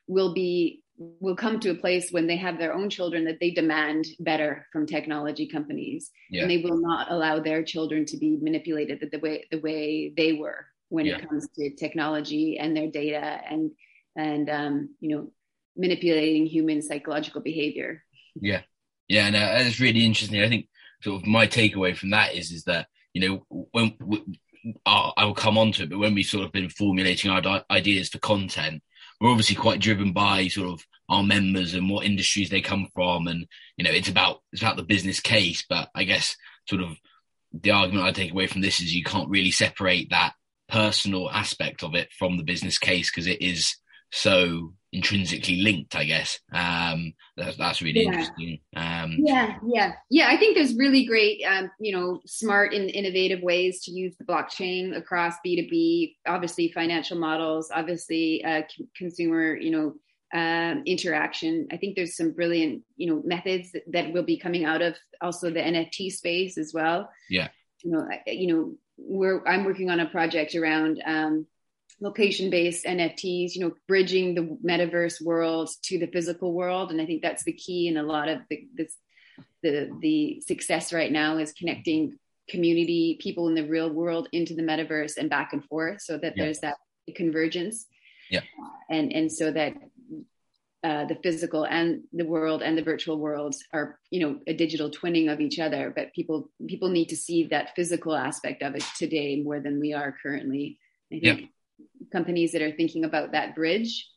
will 0.08 0.34
be 0.34 0.84
will 0.98 1.36
come 1.36 1.60
to 1.60 1.72
a 1.72 1.76
place 1.76 2.12
when 2.12 2.28
they 2.28 2.38
have 2.38 2.58
their 2.58 2.74
own 2.74 2.90
children 2.90 3.26
that 3.26 3.40
they 3.42 3.52
demand 3.52 4.06
better 4.20 4.66
from 4.72 4.86
technology 4.86 5.48
companies 5.48 6.10
yeah. 6.30 6.42
and 6.42 6.52
they 6.52 6.58
will 6.58 6.80
not 6.80 7.12
allow 7.12 7.40
their 7.40 7.64
children 7.64 8.06
to 8.06 8.18
be 8.18 8.38
manipulated 8.42 9.06
the 9.12 9.20
way 9.20 9.46
the 9.52 9.60
way 9.60 10.14
they 10.16 10.34
were 10.34 10.66
when 10.90 11.06
yeah. 11.06 11.18
it 11.18 11.28
comes 11.28 11.48
to 11.58 11.76
technology 11.76 12.58
and 12.58 12.76
their 12.76 12.90
data 12.90 13.42
and 13.50 13.72
and 14.16 14.50
um, 14.50 14.90
you 15.02 15.16
know 15.16 15.32
manipulating 15.76 16.46
human 16.46 16.82
psychological 16.82 17.42
behavior 17.42 18.02
yeah 18.36 18.62
yeah 19.10 19.28
and 19.28 19.36
uh, 19.36 19.68
it's 19.68 19.82
really 19.82 20.06
interesting 20.06 20.42
i 20.42 20.48
think 20.48 20.70
sort 21.02 21.22
of 21.22 21.28
my 21.28 21.46
takeaway 21.46 21.96
from 21.96 22.12
that 22.12 22.34
is 22.34 22.52
is 22.52 22.64
that 22.64 22.88
you 23.16 23.22
know, 23.50 23.68
when 23.72 23.96
I 24.86 25.26
will 25.26 25.34
come 25.34 25.58
on 25.58 25.72
to 25.74 25.84
it, 25.84 25.90
but 25.90 26.00
when 26.00 26.14
we've 26.14 26.26
sort 26.26 26.44
of 26.44 26.52
been 26.52 26.70
formulating 26.70 27.32
our 27.32 27.64
ideas 27.72 28.10
for 28.10 28.20
content, 28.20 28.84
we're 29.22 29.30
obviously 29.30 29.56
quite 29.56 29.80
driven 29.80 30.12
by 30.12 30.50
sort 30.50 30.68
of 30.68 30.86
our 31.08 31.24
members 31.24 31.74
and 31.74 31.90
what 31.90 32.06
industries 32.06 32.50
they 32.50 32.60
come 32.60 32.90
from, 32.94 33.28
and 33.28 33.48
you 33.78 33.86
know, 33.86 33.92
it's 33.92 34.10
about 34.10 34.42
it's 34.52 34.62
about 34.62 34.76
the 34.76 34.84
business 34.84 35.22
case. 35.22 35.64
But 35.68 35.90
I 35.96 36.04
guess 36.04 36.36
sort 36.68 36.82
of 36.82 36.98
the 37.54 37.72
argument 37.72 38.06
I 38.06 38.12
take 38.12 38.32
away 38.32 38.48
from 38.48 38.60
this 38.60 38.82
is 38.82 38.94
you 38.94 39.04
can't 39.04 39.30
really 39.30 39.52
separate 39.52 40.10
that 40.10 40.34
personal 40.68 41.30
aspect 41.30 41.82
of 41.82 41.96
it 41.96 42.10
from 42.12 42.36
the 42.36 42.44
business 42.44 42.78
case 42.78 43.10
because 43.10 43.28
it 43.28 43.42
is 43.42 43.78
so 44.12 44.74
intrinsically 44.96 45.58
linked, 45.58 45.96
I 45.96 46.06
guess. 46.06 46.40
Um, 46.54 47.14
that's, 47.36 47.58
that's 47.58 47.82
really 47.82 48.02
yeah. 48.02 48.08
interesting. 48.08 48.60
Um, 48.76 49.18
yeah, 49.20 49.58
yeah, 49.68 49.92
yeah. 50.10 50.28
I 50.30 50.38
think 50.38 50.56
there's 50.56 50.76
really 50.76 51.06
great, 51.06 51.44
um, 51.44 51.70
you 51.80 51.96
know, 51.96 52.22
smart 52.26 52.74
and 52.74 52.90
innovative 52.90 53.42
ways 53.42 53.84
to 53.84 53.92
use 53.92 54.16
the 54.18 54.26
blockchain 54.26 54.96
across 54.96 55.36
B2B, 55.46 56.16
obviously 56.26 56.72
financial 56.72 57.18
models, 57.18 57.70
obviously 57.74 58.44
uh, 58.44 58.62
c- 58.70 58.88
consumer, 58.96 59.56
you 59.56 59.72
know, 59.72 59.94
um, 60.34 60.84
interaction. 60.86 61.68
I 61.72 61.78
think 61.78 61.96
there's 61.96 62.16
some 62.16 62.32
brilliant, 62.32 62.84
you 62.96 63.08
know, 63.08 63.22
methods 63.26 63.72
that, 63.74 63.84
that, 63.92 64.14
will 64.14 64.24
be 64.24 64.38
coming 64.38 64.66
out 64.66 64.82
of 64.82 64.96
also 65.22 65.50
the 65.50 65.60
NFT 65.60 66.12
space 66.12 66.58
as 66.58 66.72
well. 66.74 67.10
Yeah. 67.30 67.50
You 67.84 67.92
know, 67.92 68.08
you 68.26 68.48
know, 68.48 68.76
we're 68.98 69.46
I'm 69.46 69.66
working 69.66 69.90
on 69.90 70.00
a 70.00 70.08
project 70.08 70.56
around 70.56 71.02
um, 71.06 71.46
location-based 72.02 72.86
NFTs. 72.86 73.56
You 73.56 73.62
know, 73.62 73.74
bridging 73.88 74.36
the 74.36 74.58
metaverse 74.66 75.22
world 75.24 75.70
to 75.84 76.00
the 76.00 76.08
physical 76.08 76.54
world, 76.54 76.92
and 76.92 77.02
I 77.02 77.06
think 77.06 77.22
that's 77.22 77.44
the 77.44 77.54
key 77.54 77.88
in 77.88 77.98
a 77.98 78.04
lot 78.04 78.30
of 78.30 78.40
the 78.50 78.68
this, 78.74 78.96
the 79.64 79.90
the 80.02 80.42
success 80.46 80.94
right 80.94 81.12
now 81.12 81.38
is 81.38 81.54
connecting 81.54 82.18
community 82.48 83.18
people 83.20 83.48
in 83.48 83.56
the 83.56 83.68
real 83.68 83.90
world 83.90 84.30
into 84.32 84.54
the 84.54 84.62
metaverse 84.62 85.18
and 85.18 85.30
back 85.30 85.54
and 85.54 85.64
forth, 85.66 86.02
so 86.02 86.18
that 86.18 86.34
yeah. 86.36 86.44
there's 86.44 86.60
that 86.60 86.76
convergence. 87.16 87.86
Yeah, 88.30 88.42
and 88.90 89.14
and 89.14 89.32
so 89.32 89.52
that 89.52 89.74
uh, 90.86 91.06
the 91.06 91.18
physical 91.24 91.66
and 91.66 92.04
the 92.14 92.26
world 92.26 92.62
and 92.62 92.78
the 92.78 92.84
virtual 92.84 93.18
worlds 93.18 93.64
are 93.74 93.98
you 94.12 94.20
know 94.20 94.40
a 94.46 94.54
digital 94.54 94.92
twinning 94.92 95.34
of 95.34 95.42
each 95.42 95.58
other 95.58 95.92
but 95.96 96.14
people 96.14 96.52
people 96.68 96.90
need 96.90 97.10
to 97.10 97.16
see 97.16 97.46
that 97.46 97.76
physical 97.76 98.16
aspect 98.16 98.62
of 98.62 98.76
it 98.76 98.84
today 98.96 99.42
more 99.44 99.60
than 99.60 99.80
we 99.80 99.94
are 99.94 100.16
currently 100.22 100.78
i 101.12 101.20
think. 101.20 101.50
Companies 102.12 102.52
that 102.52 102.62
are 102.62 102.72
thinking 102.72 103.06
about 103.06 103.32
that 103.32 103.56
bridge 103.56 104.08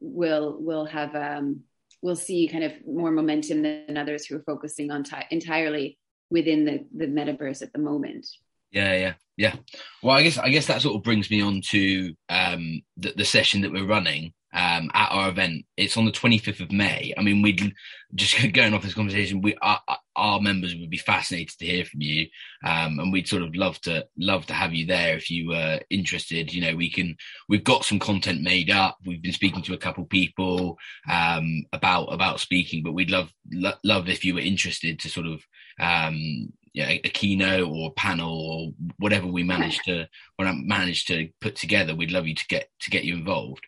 will 0.00 0.56
will 0.60 0.86
have 0.86 1.14
um 1.14 1.60
will 2.02 2.16
see 2.16 2.48
kind 2.48 2.64
of 2.64 2.72
more 2.86 3.10
momentum 3.10 3.62
than 3.62 3.96
others 3.96 4.26
who 4.26 4.36
are 4.36 4.42
focusing 4.46 4.90
on 4.90 5.02
t- 5.02 5.16
entirely 5.30 5.98
within 6.30 6.64
the 6.64 6.86
the 6.96 7.06
metaverse 7.06 7.62
at 7.62 7.72
the 7.72 7.78
moment. 7.78 8.26
Yeah 8.70 8.94
yeah 8.94 9.14
yeah. 9.36 9.56
Well 10.02 10.16
i 10.16 10.22
guess 10.22 10.38
i 10.38 10.50
guess 10.50 10.66
that 10.66 10.82
sort 10.82 10.96
of 10.96 11.02
brings 11.02 11.30
me 11.30 11.40
on 11.40 11.60
to 11.70 12.14
um 12.28 12.82
the, 12.96 13.12
the 13.16 13.24
session 13.24 13.62
that 13.62 13.72
we're 13.72 13.86
running 13.86 14.32
um, 14.52 14.90
at 14.94 15.10
our 15.10 15.28
event. 15.28 15.64
It's 15.76 15.96
on 15.96 16.04
the 16.04 16.12
25th 16.12 16.60
of 16.60 16.72
May. 16.72 17.12
I 17.16 17.22
mean, 17.22 17.42
we'd 17.42 17.74
just 18.14 18.36
going 18.52 18.74
off 18.74 18.82
this 18.82 18.94
conversation. 18.94 19.42
We 19.42 19.56
our, 19.60 19.80
our 20.16 20.40
members 20.40 20.74
would 20.74 20.90
be 20.90 20.98
fascinated 20.98 21.58
to 21.58 21.66
hear 21.66 21.84
from 21.84 22.00
you, 22.00 22.26
um, 22.64 22.98
and 22.98 23.12
we'd 23.12 23.28
sort 23.28 23.42
of 23.42 23.54
love 23.54 23.80
to 23.82 24.06
love 24.18 24.46
to 24.46 24.54
have 24.54 24.74
you 24.74 24.86
there 24.86 25.16
if 25.16 25.30
you 25.30 25.48
were 25.48 25.80
interested. 25.90 26.52
You 26.52 26.62
know, 26.62 26.76
we 26.76 26.90
can 26.90 27.16
we've 27.48 27.64
got 27.64 27.84
some 27.84 27.98
content 27.98 28.42
made 28.42 28.70
up. 28.70 28.98
We've 29.04 29.22
been 29.22 29.32
speaking 29.32 29.62
to 29.62 29.74
a 29.74 29.78
couple 29.78 30.04
people 30.04 30.78
um, 31.10 31.64
about 31.72 32.06
about 32.06 32.40
speaking, 32.40 32.82
but 32.82 32.92
we'd 32.94 33.10
love 33.10 33.32
lo- 33.52 33.72
love 33.84 34.08
if 34.08 34.24
you 34.24 34.34
were 34.34 34.40
interested 34.40 34.98
to 35.00 35.10
sort 35.10 35.26
of 35.26 35.42
um, 35.80 36.52
yeah, 36.74 36.90
a 36.90 36.98
keynote 37.08 37.68
or 37.68 37.88
a 37.88 37.94
panel 37.94 38.30
or 38.30 38.88
whatever 38.98 39.26
we 39.26 39.42
managed 39.42 39.84
to 39.84 40.06
when 40.36 40.48
I 40.48 40.52
managed 40.52 41.08
to 41.08 41.28
put 41.40 41.56
together. 41.56 41.94
We'd 41.94 42.12
love 42.12 42.26
you 42.26 42.34
to 42.34 42.46
get 42.48 42.70
to 42.80 42.90
get 42.90 43.04
you 43.04 43.14
involved. 43.14 43.66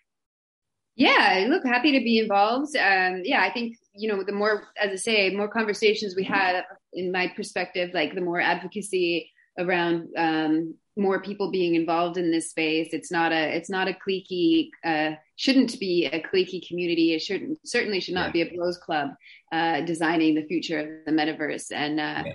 Yeah, 1.00 1.46
look, 1.48 1.64
happy 1.64 1.92
to 1.92 2.04
be 2.04 2.18
involved. 2.18 2.76
Um, 2.76 3.22
yeah, 3.24 3.42
I 3.42 3.50
think 3.50 3.78
you 3.94 4.08
know 4.08 4.22
the 4.22 4.32
more, 4.32 4.68
as 4.80 4.90
I 4.90 4.96
say, 4.96 5.30
more 5.30 5.48
conversations 5.48 6.14
we 6.14 6.24
had, 6.24 6.62
in 6.92 7.10
my 7.10 7.28
perspective, 7.34 7.90
like 7.94 8.14
the 8.14 8.20
more 8.20 8.38
advocacy 8.38 9.32
around 9.58 10.08
um, 10.18 10.74
more 10.98 11.22
people 11.22 11.50
being 11.50 11.74
involved 11.74 12.18
in 12.18 12.30
this 12.30 12.50
space. 12.50 12.88
It's 12.92 13.10
not 13.10 13.32
a, 13.32 13.56
it's 13.56 13.70
not 13.70 13.88
a 13.88 13.96
cliquey, 14.06 14.68
uh, 14.84 15.12
shouldn't 15.36 15.80
be 15.80 16.04
a 16.04 16.22
cliquey 16.22 16.66
community. 16.68 17.14
It 17.14 17.22
shouldn't, 17.22 17.58
certainly 17.66 18.00
should 18.00 18.14
not 18.14 18.34
yeah. 18.34 18.44
be 18.44 18.50
a 18.50 18.54
bros 18.54 18.76
club 18.76 19.10
uh, 19.52 19.80
designing 19.80 20.34
the 20.34 20.46
future 20.46 20.80
of 20.80 20.88
the 21.06 21.12
metaverse. 21.12 21.72
And 21.72 21.98
uh, 21.98 22.24
yeah, 22.26 22.32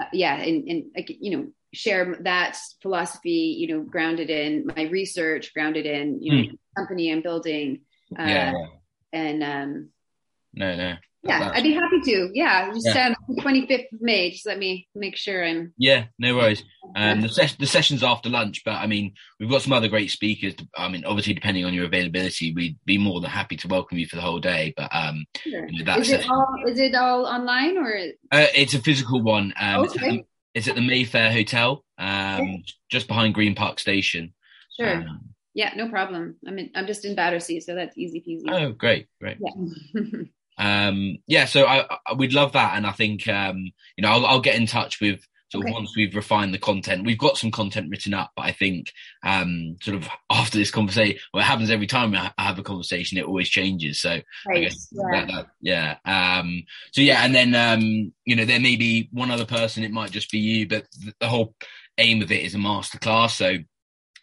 uh, 0.00 0.08
yeah 0.12 0.34
and, 0.36 0.68
and 0.68 1.06
you 1.08 1.36
know, 1.36 1.46
share 1.72 2.18
that 2.20 2.58
philosophy, 2.82 3.56
you 3.58 3.68
know, 3.68 3.82
grounded 3.82 4.28
in 4.28 4.66
my 4.76 4.82
research, 4.82 5.54
grounded 5.54 5.86
in 5.86 6.22
you 6.22 6.32
know, 6.34 6.42
mm. 6.50 6.58
company 6.76 7.10
I'm 7.10 7.22
building 7.22 7.80
uh, 8.18 8.24
yeah, 8.24 8.52
yeah. 8.52 8.66
And 9.12 9.42
um, 9.42 9.88
no, 10.54 10.76
no. 10.76 10.94
Yeah, 11.24 11.52
I'd 11.54 11.62
be 11.62 11.72
happy 11.72 12.00
to. 12.00 12.30
Yeah, 12.34 12.72
just 12.72 12.86
yeah. 12.86 13.14
um, 13.28 13.36
25th 13.36 13.92
of 13.92 14.00
May. 14.00 14.30
Just 14.30 14.44
let 14.44 14.58
me 14.58 14.88
make 14.94 15.16
sure 15.16 15.44
I'm. 15.44 15.72
Yeah, 15.78 16.06
no 16.18 16.34
worries. 16.34 16.64
Um, 16.96 17.20
the, 17.20 17.28
ses- 17.28 17.54
the 17.56 17.66
session's 17.66 18.02
after 18.02 18.28
lunch, 18.28 18.62
but 18.64 18.74
I 18.74 18.88
mean, 18.88 19.14
we've 19.38 19.48
got 19.48 19.62
some 19.62 19.72
other 19.72 19.86
great 19.86 20.10
speakers. 20.10 20.54
I 20.76 20.88
mean, 20.88 21.04
obviously, 21.04 21.34
depending 21.34 21.64
on 21.64 21.74
your 21.74 21.84
availability, 21.84 22.52
we'd 22.52 22.76
be 22.84 22.98
more 22.98 23.20
than 23.20 23.30
happy 23.30 23.56
to 23.58 23.68
welcome 23.68 23.98
you 23.98 24.08
for 24.08 24.16
the 24.16 24.22
whole 24.22 24.40
day. 24.40 24.74
But 24.76 24.90
um, 24.92 25.24
sure. 25.36 25.68
you 25.68 25.84
know, 25.84 25.96
is 25.96 26.10
it 26.10 26.28
all 26.28 26.54
is 26.66 26.80
it 26.80 26.94
all 26.96 27.24
online 27.26 27.78
or? 27.78 27.94
Uh, 28.32 28.46
it's 28.56 28.74
a 28.74 28.80
physical 28.80 29.22
one. 29.22 29.54
Um, 29.60 29.82
okay. 29.82 29.86
it's, 29.86 29.96
at 29.96 30.00
the, 30.02 30.24
it's 30.54 30.68
at 30.68 30.74
the 30.74 30.80
Mayfair 30.80 31.32
Hotel, 31.32 31.84
um, 31.98 32.40
okay. 32.40 32.64
just 32.90 33.06
behind 33.06 33.34
Green 33.34 33.54
Park 33.54 33.78
Station. 33.78 34.34
Sure. 34.76 34.96
Um, 34.96 35.34
yeah, 35.54 35.72
no 35.76 35.88
problem. 35.88 36.36
I'm 36.46 36.58
in, 36.58 36.70
I'm 36.74 36.86
just 36.86 37.04
in 37.04 37.14
Battersea, 37.14 37.60
so 37.60 37.74
that's 37.74 37.96
easy 37.96 38.20
peasy. 38.20 38.44
Oh, 38.48 38.72
great, 38.72 39.08
great. 39.20 39.38
Yeah. 39.40 40.02
um, 40.88 41.18
yeah. 41.26 41.44
So 41.44 41.64
I, 41.64 41.86
I, 42.06 42.14
we'd 42.14 42.32
love 42.32 42.52
that, 42.52 42.76
and 42.76 42.86
I 42.86 42.92
think 42.92 43.28
um, 43.28 43.58
you 43.96 44.02
know 44.02 44.10
I'll, 44.10 44.26
I'll 44.26 44.40
get 44.40 44.56
in 44.56 44.66
touch 44.66 45.00
with 45.00 45.20
sort 45.52 45.66
of 45.66 45.72
once 45.74 45.94
we've 45.94 46.16
refined 46.16 46.54
the 46.54 46.58
content. 46.58 47.04
We've 47.04 47.18
got 47.18 47.36
some 47.36 47.50
content 47.50 47.90
written 47.90 48.14
up, 48.14 48.32
but 48.34 48.46
I 48.46 48.52
think 48.52 48.92
um, 49.22 49.76
sort 49.82 49.98
of 49.98 50.08
after 50.30 50.56
this 50.56 50.70
conversation, 50.70 51.18
well, 51.34 51.42
it 51.42 51.46
happens 51.46 51.70
every 51.70 51.86
time 51.86 52.14
I 52.14 52.32
have 52.38 52.58
a 52.58 52.62
conversation, 52.62 53.18
it 53.18 53.26
always 53.26 53.50
changes. 53.50 54.00
So 54.00 54.10
right. 54.46 54.56
I 54.56 54.60
guess 54.60 54.88
yeah. 54.90 55.02
That, 55.12 55.26
that, 55.28 55.46
yeah. 55.60 55.96
Um, 56.06 56.62
so 56.92 57.02
yeah, 57.02 57.24
and 57.24 57.34
then 57.34 57.54
um, 57.54 58.12
you 58.24 58.36
know 58.36 58.46
there 58.46 58.60
may 58.60 58.76
be 58.76 59.10
one 59.12 59.30
other 59.30 59.46
person. 59.46 59.84
It 59.84 59.92
might 59.92 60.10
just 60.10 60.30
be 60.30 60.38
you, 60.38 60.66
but 60.66 60.86
the, 60.92 61.12
the 61.20 61.28
whole 61.28 61.54
aim 61.98 62.22
of 62.22 62.32
it 62.32 62.42
is 62.42 62.54
a 62.54 62.58
masterclass. 62.58 63.32
So 63.32 63.58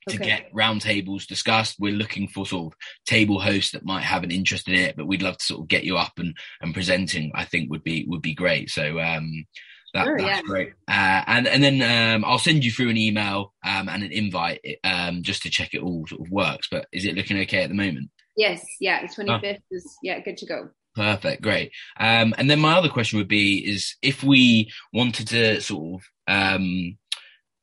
to 0.10 0.18
okay. 0.18 0.26
get 0.26 0.54
roundtables 0.54 1.28
discussed. 1.28 1.78
We're 1.80 1.94
looking 1.94 2.28
for 2.28 2.46
sort 2.46 2.74
of 2.74 2.80
table 3.06 3.40
hosts 3.40 3.72
that 3.72 3.86
might 3.86 4.04
have 4.04 4.24
an 4.24 4.32
interest 4.32 4.68
in 4.68 4.76
it, 4.76 4.96
but 4.96 5.08
we'd 5.08 5.22
love 5.22 5.38
to 5.38 5.46
sort 5.46 5.62
of 5.62 5.68
get 5.68 5.84
you 5.84 5.98
up 5.98 6.14
and, 6.18 6.36
and 6.62 6.74
presenting. 6.74 7.32
I 7.36 7.46
think 7.46 7.70
would 7.70 7.84
be 7.84 8.06
would 8.08 8.22
be 8.22 8.34
great. 8.34 8.70
So 8.70 9.00
um, 9.00 9.46
that, 9.94 10.06
sure, 10.06 10.18
that's 10.18 10.30
yeah. 10.30 10.42
great. 10.42 10.74
Uh, 10.88 11.24
and 11.28 11.48
and 11.48 11.64
then 11.64 11.82
um, 12.16 12.26
I'll 12.26 12.40
send 12.40 12.64
you 12.64 12.72
through 12.72 12.90
an 12.90 12.98
email 12.98 13.54
um, 13.66 13.90
and 13.90 14.04
an 14.04 14.12
invite 14.12 14.62
um, 14.84 15.24
just 15.24 15.44
to 15.44 15.50
check 15.50 15.74
it 15.74 15.82
all 15.82 16.06
sort 16.08 16.22
of 16.22 16.32
works. 16.32 16.68
But 16.70 16.88
is 16.92 17.06
it 17.06 17.16
looking 17.16 17.40
okay 17.42 17.64
at 17.64 17.70
the 17.70 17.76
moment? 17.76 18.10
Yes. 18.36 18.66
Yeah. 18.80 19.06
The 19.06 19.14
twenty 19.14 19.40
fifth 19.40 19.62
oh. 19.72 19.76
is 19.76 19.98
yeah 20.04 20.20
good 20.20 20.38
to 20.38 20.46
go. 20.46 20.70
Perfect, 20.96 21.42
great. 21.42 21.72
Um, 22.00 22.34
and 22.38 22.50
then 22.50 22.60
my 22.60 22.74
other 22.74 22.90
question 22.90 23.20
would 23.20 23.28
be: 23.28 23.58
is 23.60 23.96
if 24.02 24.24
we 24.24 24.72
wanted 24.92 25.28
to 25.30 25.62
sort 25.62 26.02
of 26.02 26.08
um, 26.28 26.98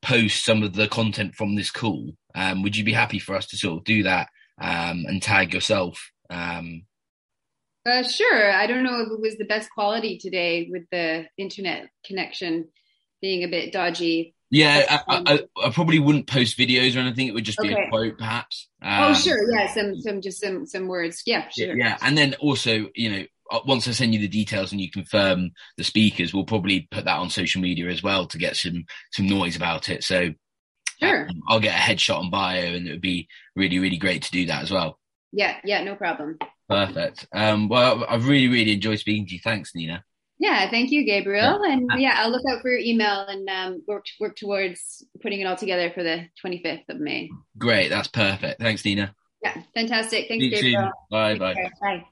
post 0.01 0.43
some 0.43 0.63
of 0.63 0.73
the 0.73 0.87
content 0.87 1.35
from 1.35 1.55
this 1.55 1.71
call, 1.71 2.11
um, 2.35 2.63
would 2.63 2.75
you 2.75 2.83
be 2.83 2.93
happy 2.93 3.19
for 3.19 3.35
us 3.35 3.47
to 3.47 3.57
sort 3.57 3.79
of 3.79 3.83
do 3.83 4.03
that 4.03 4.29
um, 4.59 5.05
and 5.07 5.21
tag 5.21 5.53
yourself? 5.53 6.11
Um, 6.29 6.83
uh, 7.87 8.03
sure. 8.03 8.51
I 8.51 8.67
don't 8.67 8.83
know 8.83 9.01
if 9.01 9.11
it 9.11 9.21
was 9.21 9.37
the 9.37 9.45
best 9.45 9.69
quality 9.69 10.17
today 10.17 10.67
with 10.69 10.83
the 10.91 11.25
internet 11.37 11.87
connection 12.05 12.67
being 13.21 13.43
a 13.43 13.47
bit 13.47 13.71
dodgy. 13.71 14.35
Yeah, 14.49 15.01
I, 15.07 15.23
I, 15.25 15.65
I, 15.65 15.69
probably 15.71 15.99
wouldn't 15.99 16.27
post 16.27 16.57
videos 16.57 16.95
or 16.95 16.99
anything. 16.99 17.27
It 17.27 17.33
would 17.33 17.43
just 17.43 17.59
be 17.59 17.73
okay. 17.73 17.85
a 17.85 17.89
quote, 17.89 18.17
perhaps. 18.17 18.69
oh, 18.81 19.09
um, 19.09 19.15
sure. 19.15 19.51
Yeah, 19.51 19.73
some, 19.73 19.99
some, 19.99 20.21
just 20.21 20.39
some, 20.39 20.65
some 20.65 20.87
words. 20.87 21.23
Yeah, 21.25 21.49
sure. 21.49 21.75
Yeah, 21.75 21.97
and 22.01 22.17
then 22.17 22.33
also, 22.35 22.87
you 22.95 23.11
know, 23.11 23.25
once 23.65 23.87
I 23.87 23.91
send 23.91 24.13
you 24.13 24.19
the 24.19 24.27
details 24.27 24.71
and 24.71 24.81
you 24.81 24.91
confirm 24.91 25.51
the 25.77 25.83
speakers, 25.83 26.33
we'll 26.33 26.45
probably 26.45 26.87
put 26.91 27.05
that 27.05 27.17
on 27.17 27.29
social 27.29 27.61
media 27.61 27.89
as 27.89 28.03
well 28.03 28.27
to 28.27 28.37
get 28.37 28.55
some 28.55 28.85
some 29.11 29.27
noise 29.27 29.55
about 29.55 29.89
it. 29.89 30.03
So 30.03 30.33
sure, 30.99 31.27
um, 31.29 31.41
I'll 31.47 31.59
get 31.59 31.75
a 31.75 31.93
headshot 31.93 32.19
on 32.19 32.29
bio, 32.29 32.61
and 32.61 32.87
it 32.87 32.91
would 32.91 33.01
be 33.01 33.27
really 33.55 33.79
really 33.79 33.97
great 33.97 34.23
to 34.23 34.31
do 34.31 34.45
that 34.47 34.63
as 34.63 34.71
well. 34.71 34.99
Yeah, 35.31 35.57
yeah, 35.63 35.83
no 35.83 35.95
problem. 35.95 36.37
Perfect. 36.69 37.27
Um, 37.33 37.69
well, 37.69 38.05
I've 38.07 38.27
really 38.27 38.47
really 38.47 38.73
enjoyed 38.73 38.99
speaking 38.99 39.25
to 39.27 39.33
you. 39.33 39.39
Thanks, 39.43 39.73
Nina. 39.75 40.03
Yeah, 40.39 40.69
thank 40.69 40.91
you, 40.91 41.03
Gabriel. 41.03 41.59
Yeah. 41.63 41.71
And 41.71 41.89
yeah, 41.97 42.13
I'll 42.17 42.29
look 42.29 42.43
out 42.47 42.61
for 42.61 42.69
your 42.69 42.79
email 42.79 43.25
and 43.27 43.49
um, 43.49 43.83
work 43.87 44.05
work 44.19 44.35
towards 44.35 45.03
putting 45.21 45.41
it 45.41 45.45
all 45.45 45.55
together 45.55 45.91
for 45.93 46.03
the 46.03 46.27
25th 46.45 46.89
of 46.89 46.99
May. 46.99 47.29
Great, 47.57 47.89
that's 47.89 48.07
perfect. 48.07 48.61
Thanks, 48.61 48.85
Nina. 48.85 49.15
Yeah, 49.41 49.61
fantastic. 49.73 50.27
Thanks, 50.27 50.45
Gabriel. 50.47 50.91
Bye, 51.09 51.37
bye. 51.37 51.55
Bye. 51.81 52.05